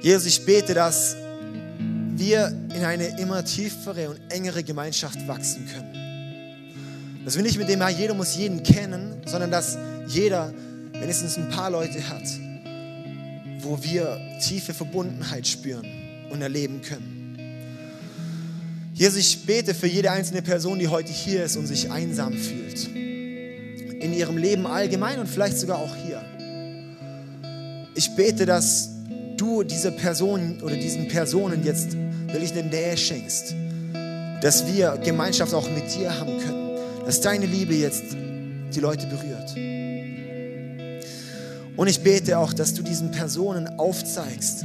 Jesus, 0.00 0.26
ich 0.26 0.44
bete, 0.44 0.74
dass 0.74 1.16
wir 1.78 2.48
in 2.74 2.84
eine 2.84 3.18
immer 3.18 3.44
tiefere 3.44 4.10
und 4.10 4.20
engere 4.30 4.62
Gemeinschaft 4.62 5.26
wachsen 5.26 5.66
können. 5.66 7.24
Dass 7.24 7.36
wir 7.36 7.42
nicht 7.42 7.58
mit 7.58 7.68
dem, 7.68 7.80
ja, 7.80 7.88
jeder 7.88 8.14
muss 8.14 8.36
jeden 8.36 8.62
kennen, 8.62 9.20
sondern 9.24 9.50
dass 9.50 9.76
jeder 10.06 10.52
wenigstens 10.92 11.36
ein 11.36 11.48
paar 11.48 11.70
Leute 11.70 12.08
hat, 12.08 12.22
wo 13.60 13.82
wir 13.82 14.18
tiefe 14.40 14.72
Verbundenheit 14.72 15.46
spüren 15.46 15.86
und 16.30 16.40
erleben 16.40 16.82
können. 16.82 17.16
Jesus, 18.94 19.18
ich 19.18 19.44
bete 19.44 19.74
für 19.74 19.88
jede 19.88 20.10
einzelne 20.10 20.40
Person, 20.40 20.78
die 20.78 20.88
heute 20.88 21.12
hier 21.12 21.44
ist 21.44 21.56
und 21.56 21.66
sich 21.66 21.90
einsam 21.90 22.32
fühlt. 22.32 22.86
In 22.94 24.14
ihrem 24.14 24.38
Leben 24.38 24.66
allgemein 24.66 25.18
und 25.18 25.26
vielleicht 25.26 25.58
sogar 25.58 25.78
auch 25.78 25.94
hier. 26.06 26.22
Ich 27.94 28.14
bete, 28.14 28.46
dass 28.46 28.95
du 29.36 29.62
dieser 29.62 29.90
Person 29.90 30.58
oder 30.62 30.76
diesen 30.76 31.08
Personen 31.08 31.64
jetzt 31.64 31.96
wirklich 32.26 32.52
eine 32.52 32.64
Nähe 32.64 32.96
schenkst. 32.96 33.54
Dass 34.40 34.66
wir 34.66 34.98
Gemeinschaft 35.02 35.54
auch 35.54 35.68
mit 35.70 35.94
dir 35.94 36.18
haben 36.18 36.38
können 36.40 36.66
dass 37.06 37.20
deine 37.20 37.46
Liebe 37.46 37.74
jetzt 37.74 38.02
die 38.74 38.80
Leute 38.80 39.06
berührt. 39.06 39.54
Und 41.76 41.86
ich 41.86 42.00
bete 42.00 42.36
auch, 42.36 42.52
dass 42.52 42.74
du 42.74 42.82
diesen 42.82 43.12
Personen 43.12 43.68
aufzeigst, 43.78 44.64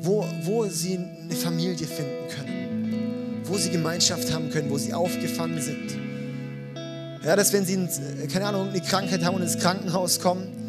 wo, 0.00 0.26
wo 0.42 0.66
sie 0.66 0.98
eine 0.98 1.34
Familie 1.36 1.86
finden 1.86 2.28
können, 2.34 3.42
wo 3.44 3.56
sie 3.56 3.70
Gemeinschaft 3.70 4.32
haben 4.32 4.50
können, 4.50 4.68
wo 4.68 4.78
sie 4.78 4.92
aufgefangen 4.92 5.62
sind. 5.62 5.96
Ja, 7.24 7.36
dass 7.36 7.52
wenn 7.52 7.64
sie, 7.64 7.78
keine 8.32 8.46
Ahnung, 8.46 8.70
eine 8.70 8.80
Krankheit 8.80 9.24
haben 9.24 9.36
und 9.36 9.42
ins 9.42 9.58
Krankenhaus 9.58 10.18
kommen 10.18 10.65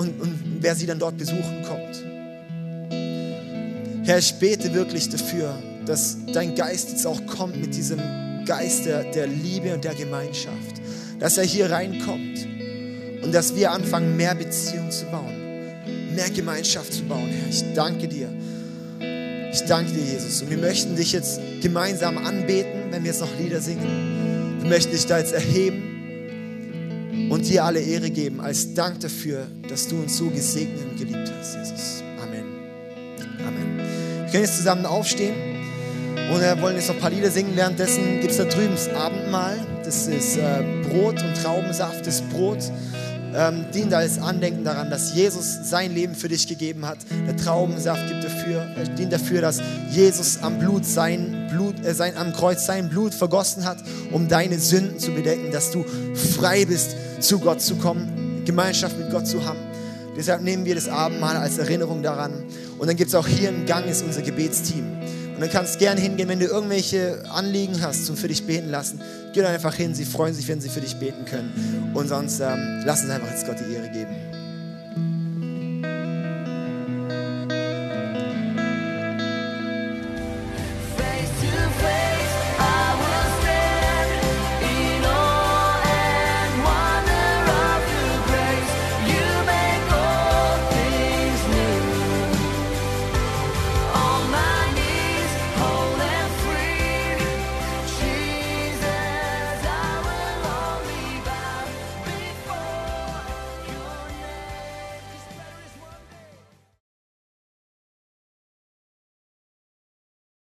und, 0.00 0.18
und 0.18 0.38
wer 0.60 0.74
sie 0.74 0.86
dann 0.86 0.98
dort 0.98 1.18
besuchen 1.18 1.62
kommt. 1.68 2.02
Herr, 4.06 4.16
ich 4.18 4.32
bete 4.36 4.72
wirklich 4.72 5.10
dafür, 5.10 5.54
dass 5.84 6.16
dein 6.32 6.54
Geist 6.54 6.88
jetzt 6.88 7.06
auch 7.06 7.20
kommt 7.26 7.60
mit 7.60 7.76
diesem 7.76 8.00
Geist 8.46 8.86
der, 8.86 9.04
der 9.04 9.26
Liebe 9.26 9.74
und 9.74 9.84
der 9.84 9.94
Gemeinschaft, 9.94 10.80
dass 11.18 11.36
er 11.36 11.44
hier 11.44 11.70
reinkommt 11.70 12.46
und 13.22 13.34
dass 13.34 13.54
wir 13.54 13.72
anfangen, 13.72 14.16
mehr 14.16 14.34
Beziehung 14.34 14.90
zu 14.90 15.04
bauen, 15.04 15.36
mehr 16.14 16.30
Gemeinschaft 16.30 16.94
zu 16.94 17.02
bauen. 17.02 17.28
Herr, 17.28 17.50
ich 17.50 17.62
danke 17.74 18.08
dir. 18.08 18.30
Ich 19.52 19.60
danke 19.64 19.92
dir, 19.92 20.02
Jesus. 20.02 20.40
Und 20.40 20.48
wir 20.48 20.58
möchten 20.58 20.96
dich 20.96 21.12
jetzt 21.12 21.40
gemeinsam 21.60 22.16
anbeten, 22.16 22.90
wenn 22.90 23.04
wir 23.04 23.10
jetzt 23.10 23.20
noch 23.20 23.38
Lieder 23.38 23.60
singen. 23.60 24.62
Wir 24.62 24.70
möchten 24.70 24.92
dich 24.92 25.04
da 25.04 25.18
jetzt 25.18 25.34
erheben 25.34 25.89
und 27.30 27.48
dir 27.48 27.64
alle 27.64 27.80
Ehre 27.80 28.10
geben 28.10 28.40
als 28.40 28.74
Dank 28.74 29.00
dafür, 29.00 29.46
dass 29.68 29.88
du 29.88 29.96
uns 29.96 30.16
so 30.18 30.28
gesegnet 30.28 30.82
und 30.90 30.98
geliebt 30.98 31.32
hast, 31.38 31.56
Jesus. 31.56 32.02
Amen. 32.20 32.44
Amen. 33.46 33.78
Wir 33.78 34.30
können 34.30 34.44
jetzt 34.44 34.56
zusammen 34.56 34.84
aufstehen. 34.84 35.34
Und 36.32 36.40
wir 36.40 36.60
wollen 36.60 36.76
jetzt 36.76 36.88
noch 36.88 36.96
ein 36.96 37.00
paar 37.00 37.10
Lieder 37.10 37.30
singen. 37.30 37.52
Währenddessen 37.54 38.20
gibt 38.20 38.32
es 38.32 38.38
da 38.38 38.44
drüben 38.44 38.74
das 38.74 38.88
Abendmahl. 38.88 39.58
Das 39.84 40.06
ist 40.06 40.36
äh, 40.36 40.62
Brot 40.88 41.22
und 41.22 41.34
Traubensaft. 41.40 42.06
Das 42.06 42.20
Brot 42.22 42.58
ähm, 43.34 43.64
dient 43.72 43.94
als 43.94 44.18
Andenken 44.18 44.64
daran, 44.64 44.90
dass 44.90 45.14
Jesus 45.14 45.58
sein 45.62 45.94
Leben 45.94 46.14
für 46.14 46.28
dich 46.28 46.48
gegeben 46.48 46.84
hat. 46.86 46.98
Der 47.26 47.36
Traubensaft 47.36 48.08
gibt 48.08 48.24
dafür, 48.24 48.66
äh, 48.76 48.94
dient 48.96 49.12
dafür, 49.12 49.40
dass 49.40 49.60
Jesus 49.90 50.38
am 50.42 50.58
Blut 50.58 50.84
sein 50.84 51.48
Blut, 51.50 51.84
äh, 51.84 51.94
sein, 51.94 52.16
am 52.16 52.32
Kreuz 52.32 52.66
sein 52.66 52.88
Blut 52.88 53.14
vergossen 53.14 53.64
hat, 53.64 53.78
um 54.10 54.28
deine 54.28 54.58
Sünden 54.58 54.98
zu 54.98 55.12
bedecken, 55.12 55.52
dass 55.52 55.70
du 55.70 55.84
frei 56.14 56.64
bist, 56.64 56.96
zu 57.20 57.38
Gott 57.38 57.60
zu 57.60 57.76
kommen, 57.76 58.42
Gemeinschaft 58.44 58.98
mit 58.98 59.10
Gott 59.10 59.26
zu 59.26 59.44
haben. 59.44 59.58
Deshalb 60.16 60.42
nehmen 60.42 60.64
wir 60.64 60.74
das 60.74 60.88
Abendmahl 60.88 61.36
als 61.36 61.58
Erinnerung 61.58 62.02
daran. 62.02 62.44
Und 62.78 62.88
dann 62.88 62.96
gibt 62.96 63.08
es 63.08 63.14
auch 63.14 63.26
hier 63.26 63.48
im 63.48 63.64
Gang 63.66 63.86
ist 63.86 64.02
unser 64.02 64.22
Gebetsteam. 64.22 64.84
Und 65.34 65.40
dann 65.40 65.50
kannst 65.50 65.76
du 65.76 65.78
gerne 65.78 66.00
hingehen, 66.00 66.28
wenn 66.28 66.40
du 66.40 66.46
irgendwelche 66.46 67.22
Anliegen 67.30 67.80
hast 67.80 68.06
zum 68.06 68.16
für 68.16 68.28
dich 68.28 68.44
beten 68.46 68.68
lassen. 68.68 69.00
Geh 69.32 69.40
dann 69.40 69.54
einfach 69.54 69.74
hin, 69.74 69.94
sie 69.94 70.04
freuen 70.04 70.34
sich, 70.34 70.48
wenn 70.48 70.60
sie 70.60 70.68
für 70.68 70.80
dich 70.80 70.96
beten 70.96 71.24
können. 71.24 71.92
Und 71.94 72.08
sonst 72.08 72.40
ähm, 72.40 72.82
lass 72.84 73.02
uns 73.02 73.10
einfach 73.10 73.30
jetzt 73.30 73.46
Gott 73.46 73.56
die 73.60 73.72
Ehre 73.72 73.88
geben. 73.88 74.39